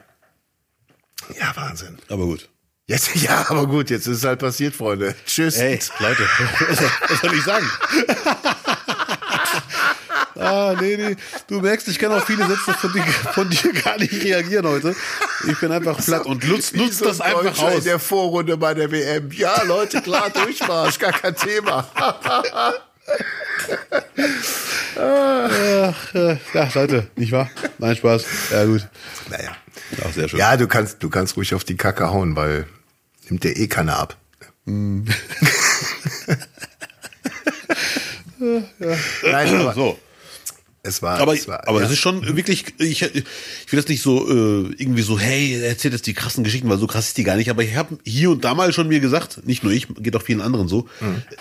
[1.40, 1.98] Ja, Wahnsinn.
[2.10, 2.50] Aber gut.
[2.88, 5.16] Jetzt, ja, aber gut, jetzt ist es halt passiert, Freunde.
[5.26, 5.56] Tschüss.
[5.56, 6.24] Ey, Leute,
[7.10, 7.66] was soll ich sagen?
[10.36, 11.16] Ah, nee, nee.
[11.48, 14.96] Du merkst, ich kann auf viele Sätze von dir, von dir gar nicht reagieren heute.
[15.48, 17.78] Ich bin einfach platt und nutzt, nutzt so das ein einfach aus.
[17.80, 19.32] in der Vorrunde bei der WM.
[19.32, 21.88] Ja, Leute, klar, Durchmarsch, gar kein Thema.
[24.96, 25.94] Ja,
[26.74, 27.50] Leute, nicht wahr?
[27.78, 28.26] Nein, Spaß.
[28.52, 28.88] Ja, gut.
[29.30, 29.52] Naja.
[30.04, 30.40] Ach, sehr schön.
[30.40, 32.68] Ja, du kannst, du kannst ruhig auf die Kacke hauen, weil
[33.30, 34.18] nimmt dir eh keiner ab.
[34.66, 35.06] Nein,
[39.62, 40.00] aber So.
[40.86, 41.86] Es war, Aber, es war aber ja.
[41.86, 43.26] es ist schon wirklich, ich, ich
[43.72, 46.78] will das nicht so äh, irgendwie so, hey, er erzählt jetzt die krassen Geschichten, weil
[46.78, 47.50] so krass ist die gar nicht.
[47.50, 50.22] Aber ich habe hier und da mal schon mir gesagt, nicht nur ich, geht auch
[50.22, 50.88] vielen anderen so,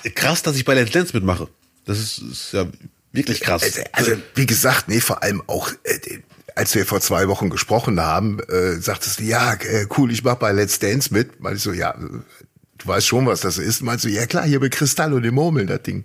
[0.03, 1.49] äh, krass, dass ich bei Let's Dance mitmache.
[1.85, 2.67] Das ist, ist ja
[3.13, 3.63] wirklich krass.
[3.63, 6.19] Also, also wie gesagt, nee, vor allem auch, äh,
[6.57, 10.37] als wir vor zwei Wochen gesprochen haben, äh, sagtest du, ja, äh, cool, ich mach
[10.37, 11.41] bei Let's Dance mit.
[11.41, 13.83] Meinte ich so, ja, du weißt schon, was das ist.
[13.83, 16.05] Meinst du, ja klar, hier bei Kristall und den Murmeln, das Ding.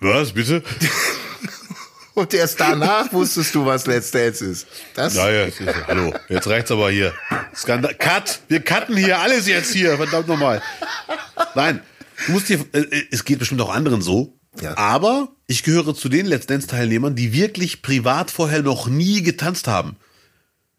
[0.00, 0.62] Was, bitte?
[2.14, 4.66] Und erst danach wusstest du, was Let's Dance ist.
[4.94, 7.14] Das, Naja, jetzt ist, hallo, jetzt reicht's aber hier.
[7.54, 7.94] Skandal.
[7.94, 8.40] Cut!
[8.48, 10.62] Wir cutten hier alles jetzt hier, verdammt nochmal.
[11.54, 11.80] Nein,
[12.26, 14.36] du musst dir, äh, es geht bestimmt auch anderen so.
[14.60, 14.76] Ja.
[14.76, 19.96] Aber ich gehöre zu den Let's Dance-Teilnehmern, die wirklich privat vorher noch nie getanzt haben.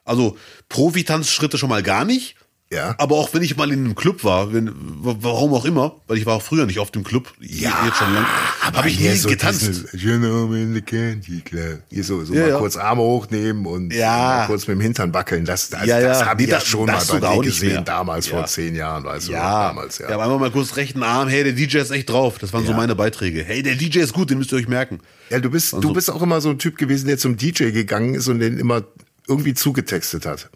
[0.04, 2.36] Also Profitanzschritte schon mal gar nicht.
[2.74, 2.96] Ja.
[3.00, 6.26] Aber auch wenn ich mal in einem Club war, wenn, warum auch immer, weil ich
[6.26, 8.26] war auch früher nicht oft im Club, Ja, jetzt schon lang,
[8.62, 9.68] habe ich hier nie so getanzt.
[9.68, 11.82] dieses, You know in the candy club.
[11.90, 12.58] Hier so, so Ja, mal ja.
[12.60, 14.46] kurz Arme hochnehmen und Ja.
[14.48, 15.44] kurz mit dem Hintern wackeln.
[15.44, 16.26] Das, das, Ja, das ja.
[16.28, 17.82] habe ich Nee, das- schon das mal bei dir gesehen, mehr.
[17.82, 18.38] damals Ja.
[18.38, 20.08] vor zehn Jahren, weißt du, Ja, damals, ja.
[20.08, 20.16] ja.
[20.16, 22.38] aber einmal mal kurz rechten Arm, hey, der DJ ist echt drauf.
[22.40, 23.44] Das waren so meine Beiträge.
[23.44, 25.00] Hey, der DJ ist gut, den müsst ihr euch merken.
[25.30, 28.16] Ja, du bist, du bist auch immer so ein Typ gewesen, der zum DJ gegangen
[28.16, 28.84] ist und den immer
[29.28, 30.50] irgendwie zugetextet hat.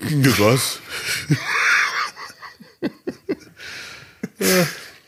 [0.00, 0.80] Was?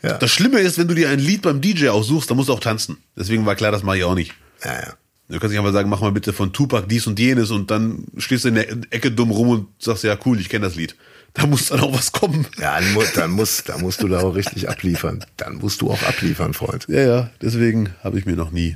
[0.01, 0.17] Ja.
[0.17, 2.59] Das Schlimme ist, wenn du dir ein Lied beim DJ aussuchst, dann musst du auch
[2.59, 2.97] tanzen.
[3.15, 4.33] Deswegen war klar, das mache ich auch nicht.
[4.63, 4.93] Ja, ja.
[5.29, 8.03] Du kannst nicht einfach sagen, mach mal bitte von Tupac dies und jenes und dann
[8.17, 10.95] stehst du in der Ecke dumm rum und sagst, ja cool, ich kenne das Lied.
[11.33, 12.45] Da muss dann auch was kommen.
[12.59, 15.25] Ja, dann, mu- dann, musst, dann musst du da auch richtig abliefern.
[15.37, 16.85] Dann musst du auch abliefern, Freund.
[16.89, 18.75] Ja, ja, deswegen habe ich mir noch nie.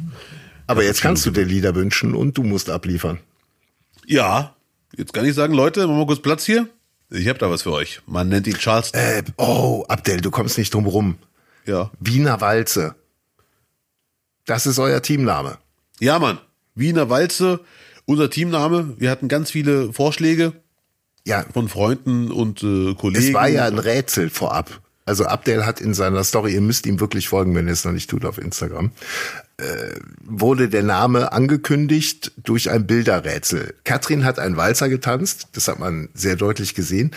[0.65, 3.19] Aber jetzt kannst du dir Lieder wünschen und du musst abliefern.
[4.07, 4.55] Ja,
[4.95, 6.67] jetzt kann ich sagen, Leute, machen wir kurz Platz hier.
[7.09, 8.01] Ich habe da was für euch.
[8.05, 8.99] Man nennt ihn Charleston.
[8.99, 11.17] Äh, oh, Abdel, du kommst nicht drum rum.
[11.65, 11.91] Ja.
[11.99, 12.95] Wiener Walze.
[14.45, 15.57] Das ist euer Teamname.
[15.99, 16.39] Ja, Mann.
[16.75, 17.59] Wiener Walze,
[18.05, 18.93] unser Teamname.
[18.97, 20.53] Wir hatten ganz viele Vorschläge
[21.25, 23.25] Ja, von Freunden und äh, Kollegen.
[23.25, 24.81] es war ja ein Rätsel vorab.
[25.07, 27.93] Also Abdel hat in seiner Story, ihr müsst ihm wirklich folgen, wenn ihr es noch
[27.93, 28.91] nicht tut auf Instagram,
[29.55, 29.63] äh,
[30.19, 33.73] wurde der Name angekündigt durch ein Bilderrätsel.
[33.85, 37.11] Katrin hat einen Walzer getanzt, das hat man sehr deutlich gesehen.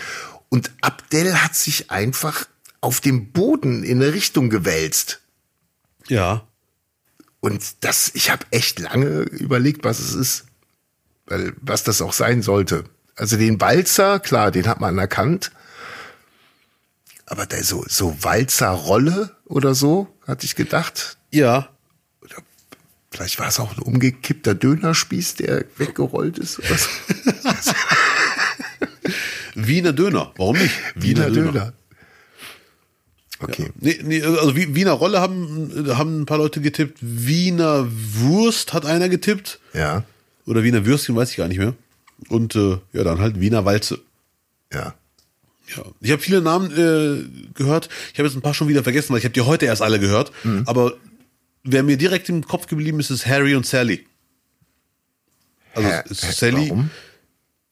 [0.47, 2.45] Und Abdel hat sich einfach
[2.79, 5.19] auf dem Boden in eine Richtung gewälzt.
[6.07, 6.47] Ja.
[7.41, 10.45] Und das, ich habe echt lange überlegt, was es ist,
[11.25, 12.85] weil was das auch sein sollte.
[13.17, 15.51] Also den Walzer, klar, den hat man erkannt.
[17.31, 21.17] Aber der so so Walzerrolle oder so, hatte ich gedacht.
[21.31, 21.69] Ja.
[23.09, 26.89] Vielleicht war es auch ein umgekippter Dönerspieß, der weggerollt ist oder so.
[29.55, 30.33] Wiener Döner.
[30.35, 30.73] Warum nicht?
[30.95, 31.73] Wiener Döner.
[33.39, 33.69] Okay.
[33.79, 36.99] Nee, nee, also Wie- Wiener Rolle haben, haben ein paar Leute getippt.
[37.01, 39.59] Wiener Wurst hat einer getippt.
[39.73, 40.03] Ja.
[40.45, 41.73] Oder Wiener Würstchen, weiß ich gar nicht mehr.
[42.29, 43.99] Und äh, ja, dann halt Wiener Walze.
[44.73, 44.93] Ja.
[45.75, 45.83] Ja.
[45.99, 47.89] Ich habe viele Namen äh, gehört.
[48.13, 49.99] Ich habe jetzt ein paar schon wieder vergessen, weil ich habe die heute erst alle
[49.99, 50.31] gehört.
[50.65, 50.93] Aber
[51.63, 54.05] wer mir direkt im Kopf geblieben ist, ist Harry und Sally.
[55.73, 56.01] Also Hä?
[56.09, 56.89] Sally, Warum?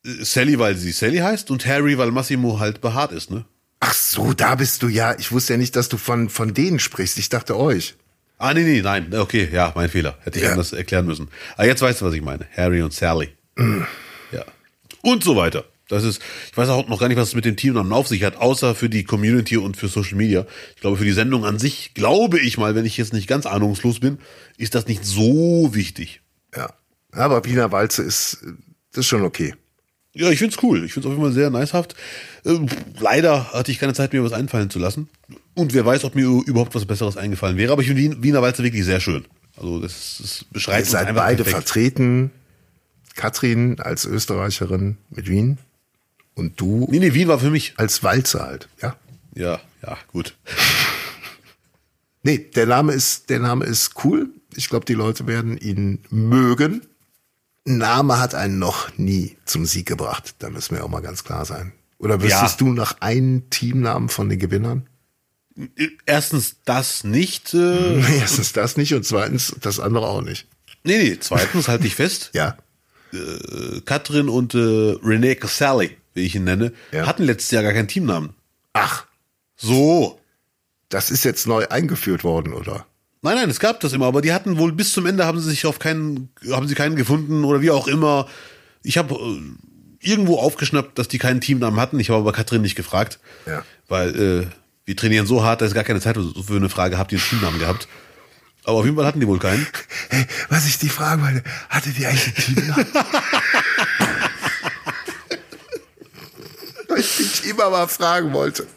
[0.06, 3.46] äh, Sally, weil sie Sally heißt und Harry, weil Massimo halt behaart ist, ne?
[3.82, 5.18] Ach so, da bist du ja.
[5.18, 7.18] Ich wusste ja nicht, dass du von, von denen sprichst.
[7.18, 7.96] Ich dachte euch.
[8.38, 9.14] Ah, nee, nee, nein.
[9.14, 10.18] Okay, ja, mein Fehler.
[10.22, 10.52] Hätte ich Ja.
[10.52, 11.28] anders erklären müssen.
[11.56, 12.46] Aber jetzt weißt du, was ich meine.
[12.56, 13.30] Harry und Sally.
[13.58, 14.46] Ja.
[15.02, 15.66] Und so weiter.
[15.90, 16.22] Das ist,
[16.52, 18.76] ich weiß auch noch gar nicht, was es mit dem Teamnamen auf sich hat, außer
[18.76, 20.46] für die Community und für Social Media.
[20.76, 23.46] Ich glaube, für die Sendung an sich, glaube ich mal, wenn ich jetzt nicht ganz
[23.46, 24.20] ahnungslos bin,
[24.58, 26.22] ist das nicht so wichtig.
[26.56, 26.74] Ja.
[27.12, 28.46] Aber Wiener Walze ist,
[28.96, 29.56] ist schon okay.
[30.14, 30.86] Ja, ich find's cool.
[30.86, 31.96] Ich find's auf jeden Fall sehr nicehaft.
[32.46, 32.60] Äh,
[33.00, 35.10] leider hatte ich keine Zeit, mir was einfallen zu lassen.
[35.56, 37.72] Und wer weiß, ob mir überhaupt was Besseres eingefallen wäre.
[37.72, 39.26] Aber ich finde Wien- Wiener Walze wirklich sehr schön.
[39.58, 41.64] Also das, das beschreibt Ihr seid beide perfekt.
[41.68, 42.32] vertreten.
[43.16, 45.58] Katrin als Österreicherin mit Wien
[46.40, 47.74] und du Nee, nee, Wien war für mich.
[47.78, 48.68] als Walze halt.
[48.82, 48.96] Ja.
[49.36, 50.36] Ja, ja, gut.
[52.22, 54.30] Nee, der Name ist, der Name ist cool.
[54.56, 56.82] Ich glaube, die Leute werden ihn mögen.
[57.64, 60.36] Name hat einen noch nie zum Sieg gebracht.
[60.40, 61.72] Da müssen wir auch mal ganz klar sein.
[61.98, 62.68] Oder wüsstest Ja.
[62.68, 64.88] du nach einem Teamnamen von den Gewinnern?
[66.06, 67.54] Erstens das nicht.
[67.54, 70.46] Äh, Erstens das nicht und zweitens das andere auch nicht.
[70.84, 72.32] nee, nee, zweitens halte ich fest.
[72.34, 72.58] Ja.
[73.14, 77.06] äh, Katrin und äh, René Casali, wie ich ihn nenne, Ja.
[77.08, 78.34] hatten letztes Jahr gar keinen Teamnamen.
[78.74, 79.06] Ach,
[79.58, 80.20] So.
[80.90, 82.86] das ist jetzt neu eingeführt worden, oder?
[83.22, 85.50] Nein, nein, es gab das immer, aber die hatten wohl bis zum Ende haben sie
[85.50, 88.28] sich auf keinen, haben sie keinen gefunden oder wie auch immer.
[88.82, 89.42] Ich habe äh,
[90.08, 92.00] irgendwo aufgeschnappt, dass die keinen Teamnamen hatten.
[92.00, 93.64] Ich habe aber Katrin nicht gefragt, Ja.
[93.90, 94.48] weil äh,
[94.86, 97.28] wir trainieren so hart, dass ich gar keine Zeit für eine Frage habt ihr einen
[97.28, 97.88] Teamnamen gehabt.
[98.64, 99.68] Aber auf jeden Fall hatten die wohl keinen.
[100.10, 102.88] Hey, was ich die fragen wollte, hatte die eigentlich einen Teamnamen?
[107.00, 108.68] ich immer mal fragen wollte.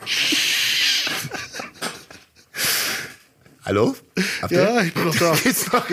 [3.65, 3.97] Hallo?
[4.41, 5.35] Habt ihr- Ja, ich bin noch da.
[5.43, 5.85] Geht's noch?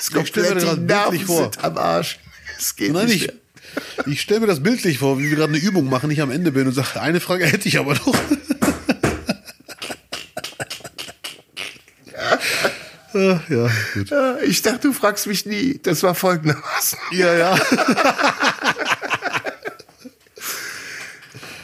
[0.00, 1.42] Es Ich stell mir das gerade bildlich vor.
[1.42, 2.18] sind am Arsch.
[2.58, 3.32] Es geht Nein, nicht
[4.06, 6.30] ich, ich stelle mir das bildlich vor, wie wir gerade eine Übung machen, ich am
[6.30, 8.14] Ende bin und sage, eine Frage hätte ich aber noch.
[13.14, 14.10] Ah, ja, gut.
[14.10, 15.78] Ja, Ich dachte, du fragst mich nie.
[15.82, 16.98] Das war folgendermaßen.
[17.12, 17.56] Ja, ja.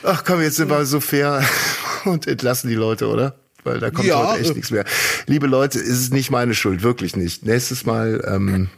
[0.02, 1.44] Ach komm, jetzt sind wir so fair
[2.04, 3.34] und entlassen die Leute, oder?
[3.64, 4.54] Weil da kommt Ja, heute echt äh.
[4.54, 4.84] nichts mehr.
[5.26, 7.44] Liebe Leute, ist es nicht meine Schuld, wirklich nicht.
[7.44, 8.68] Nächstes Mal ähm,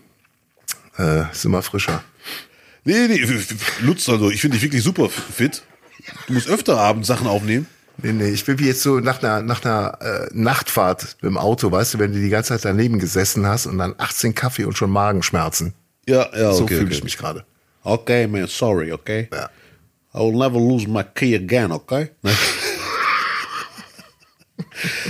[0.97, 2.03] äh, sind wir frischer.
[2.85, 3.25] Nee, nee,
[3.83, 5.63] Lutz, also ich finde dich wirklich super fit.
[6.27, 7.67] Du musst öfter abends Sachen aufnehmen.
[8.03, 11.39] Nee, nee, ich bin wie jetzt so nach einer, nach einer äh, Nachtfahrt mit dem
[11.39, 14.65] Auto, weißt du, wenn du die ganze Zeit daneben gesessen hast und dann 18 Kaffee
[14.65, 15.75] und schon Magenschmerzen.
[16.09, 16.75] Ja, ja, So okay.
[16.75, 16.97] fühle okay.
[16.97, 17.45] ich mich gerade.
[17.85, 19.29] Okay, man, sorry, okay?
[19.33, 19.49] Ja.
[20.15, 22.11] I will never lose my key again, okay?
[22.23, 22.37] Nein.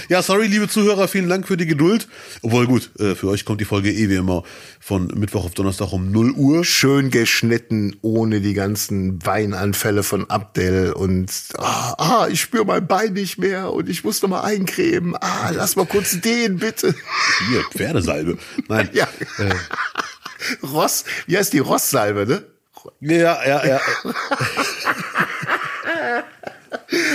[0.09, 2.07] Ja, sorry, liebe Zuhörer, vielen Dank für die Geduld.
[2.42, 4.42] Obwohl gut, äh, für euch kommt die Folge eh wie immer
[4.80, 6.64] von Mittwoch auf Donnerstag um 0 Uhr.
[6.64, 13.14] Schön geschnitten, ohne die ganzen Weinanfälle von Abdel und ah, ah ich spüre mein Bein
[13.14, 15.16] nicht mehr und ich muss noch mal eincremen.
[15.16, 16.94] Ah, lass mal kurz den, bitte.
[17.48, 18.38] Hier, Pferdesalbe.
[18.68, 18.90] Nein.
[18.92, 19.09] Ja.
[20.62, 22.51] Ross, wie heißt die Rosssalbe, ne?
[23.01, 23.80] Ja, ja, ja.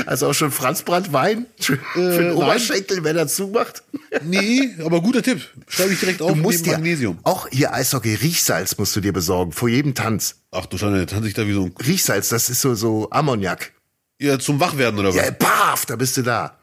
[0.05, 2.33] Also auch schon Franzbrand Wein für, den Äh.
[2.33, 3.83] Oberschenkel, wenn er zumacht.
[4.23, 5.41] Nee, aber guter Tipp.
[5.67, 7.19] Schreibe ich direkt auf Du musst dir Magnesium.
[7.23, 10.37] auch hier Eishockey Riechsalz musst du dir besorgen vor jedem Tanz.
[10.51, 11.75] Ach du Schande, tanze ich da wie so ein...
[11.85, 13.73] Riechsalz, das ist so so Ammoniak.
[14.19, 15.15] Ja, zum Wachwerden oder was?
[15.17, 16.57] Ja, paf, da bist du da.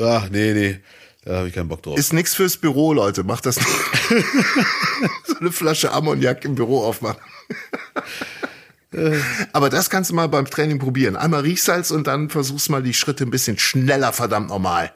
[0.00, 0.80] Ach, nee, nee.
[1.24, 1.98] Da habe ich keinen Bock drauf.
[1.98, 3.24] Ist nix fürs Büro, Leute.
[3.24, 3.68] Macht das nicht.
[5.26, 7.20] so eine Flasche Ammoniak im Büro aufmachen.
[9.52, 11.16] Aber das kannst du mal beim Training probieren.
[11.16, 14.92] Einmal Riechsalz und dann versuchst mal die Schritte ein bisschen schneller, verdammt normal.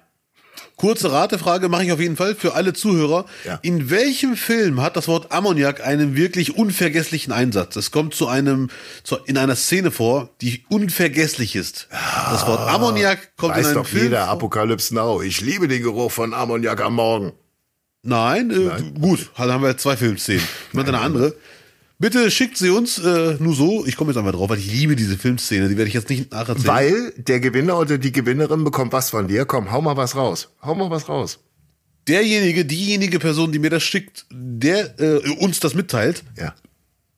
[0.76, 3.26] Kurze Ratefrage mache ich auf jeden Fall für alle Zuhörer.
[3.44, 3.58] Ja.
[3.62, 7.74] In welchem Film hat das Wort Ammoniak einen wirklich unvergesslichen Einsatz?
[7.74, 8.70] Es kommt zu einem,
[9.02, 11.88] zu, in einer Szene vor, die unvergesslich ist.
[12.30, 14.34] Das Wort Ammoniak kommt in Weiß einem doch Film jeder vor.
[14.34, 15.20] Apokalypse Now.
[15.20, 17.32] Ich liebe den Geruch von Ammoniak am Morgen.
[18.04, 20.44] Nein, äh, gut, dann haben wir zwei Filmszenen.
[20.68, 21.34] Ich meine eine andere.
[22.00, 23.84] Bitte schickt sie uns äh, nur so.
[23.86, 25.68] Ich komme jetzt einfach drauf, weil ich liebe diese Filmszene.
[25.68, 26.66] Die werde ich jetzt nicht nacherzählen.
[26.68, 29.44] Weil der Gewinner oder die Gewinnerin bekommt was von dir.
[29.46, 30.48] Komm, hau mal was raus.
[30.62, 31.40] Hau mal was raus.
[32.06, 36.54] derjenige, diejenige Person, die mir das schickt, der äh, uns das mitteilt, Ja.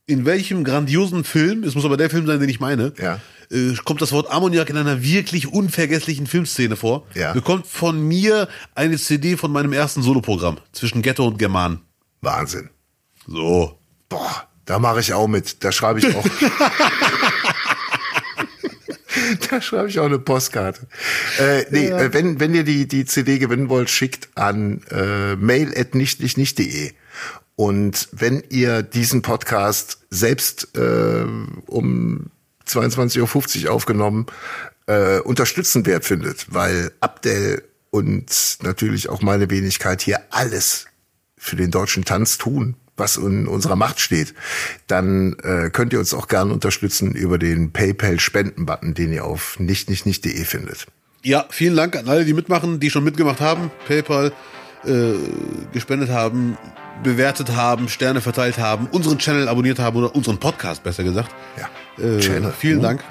[0.05, 3.21] in welchem grandiosen Film, es muss aber der Film sein, den ich meine, Ja.
[3.51, 7.31] äh, kommt das Wort Ammoniak in einer wirklich unvergesslichen Filmszene vor, Ja.
[7.31, 11.79] bekommt von mir eine CD von meinem ersten Soloprogramm zwischen Ghetto und German.
[12.19, 12.69] Wahnsinn.
[13.27, 13.79] So.
[14.09, 15.63] Boah, da mache ich auch mit.
[15.63, 16.25] Da schreibe ich auch.
[19.49, 20.87] da schreibe ich auch eine Postkarte.
[21.39, 25.73] Äh, nee, äh, wenn, wenn ihr die, die CD gewinnen wollt, schickt an äh, mail
[25.77, 26.91] at nicht, nicht, nicht.de.
[27.55, 31.25] Und wenn ihr diesen Podcast selbst äh,
[31.67, 32.31] um
[32.67, 34.27] 22.50 Uhr aufgenommen
[34.87, 40.85] äh, unterstützenswert findet, weil Abdel und natürlich auch meine Wenigkeit hier alles
[41.37, 44.33] für den deutschen Tanz tun, was in unserer Macht steht,
[44.87, 49.89] dann äh, könnt ihr uns auch gerne unterstützen über den PayPal-Spenden-Button, den ihr auf nicht
[49.89, 50.85] nicht nicht.de findet.
[51.23, 54.31] Ja, vielen Dank an alle, die mitmachen, die schon mitgemacht haben, PayPal
[54.85, 55.13] äh,
[55.73, 56.57] gespendet haben,
[57.03, 61.29] bewertet haben, Sterne verteilt haben, unseren Channel abonniert haben oder unseren Podcast besser gesagt.
[61.59, 61.69] Ja,
[62.03, 62.53] Äh, Channel.
[62.57, 62.83] Vielen Oh.
[62.83, 63.03] Dank.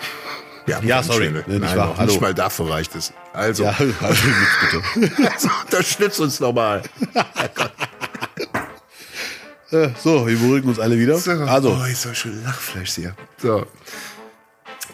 [0.66, 1.26] Ja, sorry.
[1.26, 1.45] Channel.
[1.47, 2.07] Nee, nicht Nein, Hallo.
[2.07, 3.12] nicht mal dafür reicht es.
[3.32, 3.70] Also, Ja,
[4.01, 4.01] also
[5.32, 6.82] also unterstützt uns nochmal.
[9.73, 11.16] Äh, so, wir beruhigen uns alle wieder.
[11.18, 11.31] So.
[11.33, 13.14] Also, Oh, ist so schön Lachfleisch hier.
[13.39, 13.66] So.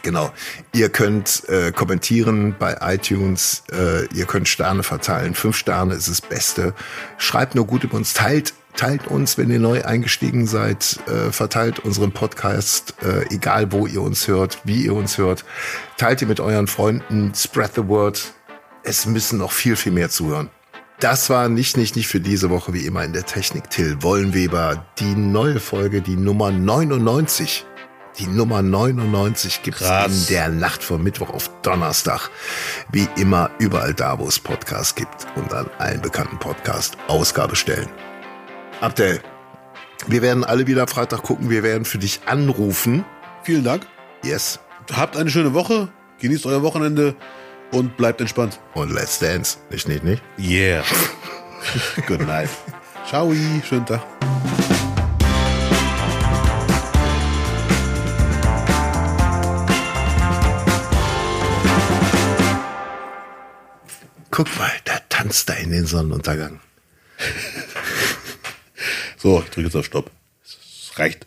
[0.02, 0.32] Genau.
[0.72, 3.64] Ihr könnt äh, kommentieren bei iTunes.
[3.72, 5.34] Äh, ihr könnt Sterne verteilen.
[5.34, 6.74] Fünf Sterne ist das Beste.
[7.18, 8.12] Schreibt nur gut über uns.
[8.14, 11.00] Teilt, teilt uns, wenn ihr neu eingestiegen seid.
[11.08, 15.44] Äh, verteilt unseren Podcast, äh, egal wo ihr uns hört, wie ihr uns hört.
[15.96, 17.32] Teilt ihr mit euren Freunden.
[17.34, 18.22] Spread the word.
[18.84, 20.50] Es müssen noch viel, viel mehr zuhören.
[21.00, 23.68] Das war nicht, nicht, nicht für diese Woche, wie immer in der Technik.
[23.68, 27.66] Till Wollenweber, die neue Folge, die Nummer 99.
[28.18, 30.10] Die Nummer 99 gibt's Krass.
[30.30, 32.30] in der Nacht von Mittwoch auf Donnerstag.
[32.90, 37.90] Wie immer überall da, wo es Podcasts gibt und an allen bekannten Podcast-Ausgabestellen.
[38.80, 39.20] Abdel,
[40.06, 41.50] wir werden alle wieder Freitag gucken.
[41.50, 43.04] Wir werden für dich anrufen.
[43.42, 43.86] vielen Dank.
[44.24, 44.60] Yes.
[44.90, 45.88] Habt eine schöne Woche.
[46.20, 47.14] Genießt euer Wochenende
[47.72, 48.60] und bleibt entspannt.
[48.74, 49.58] Und let's dance.
[49.70, 50.22] Nicht, nicht, nicht.
[50.38, 50.84] Yeah.
[52.06, 52.50] Good night.
[53.06, 53.32] Ciao,
[53.64, 54.02] schönen Tag.
[64.30, 66.60] Guck mal, da tanzt er in den Sonnenuntergang.
[69.18, 70.10] So, ich drücke jetzt auf Stopp.
[70.44, 71.26] Es reicht.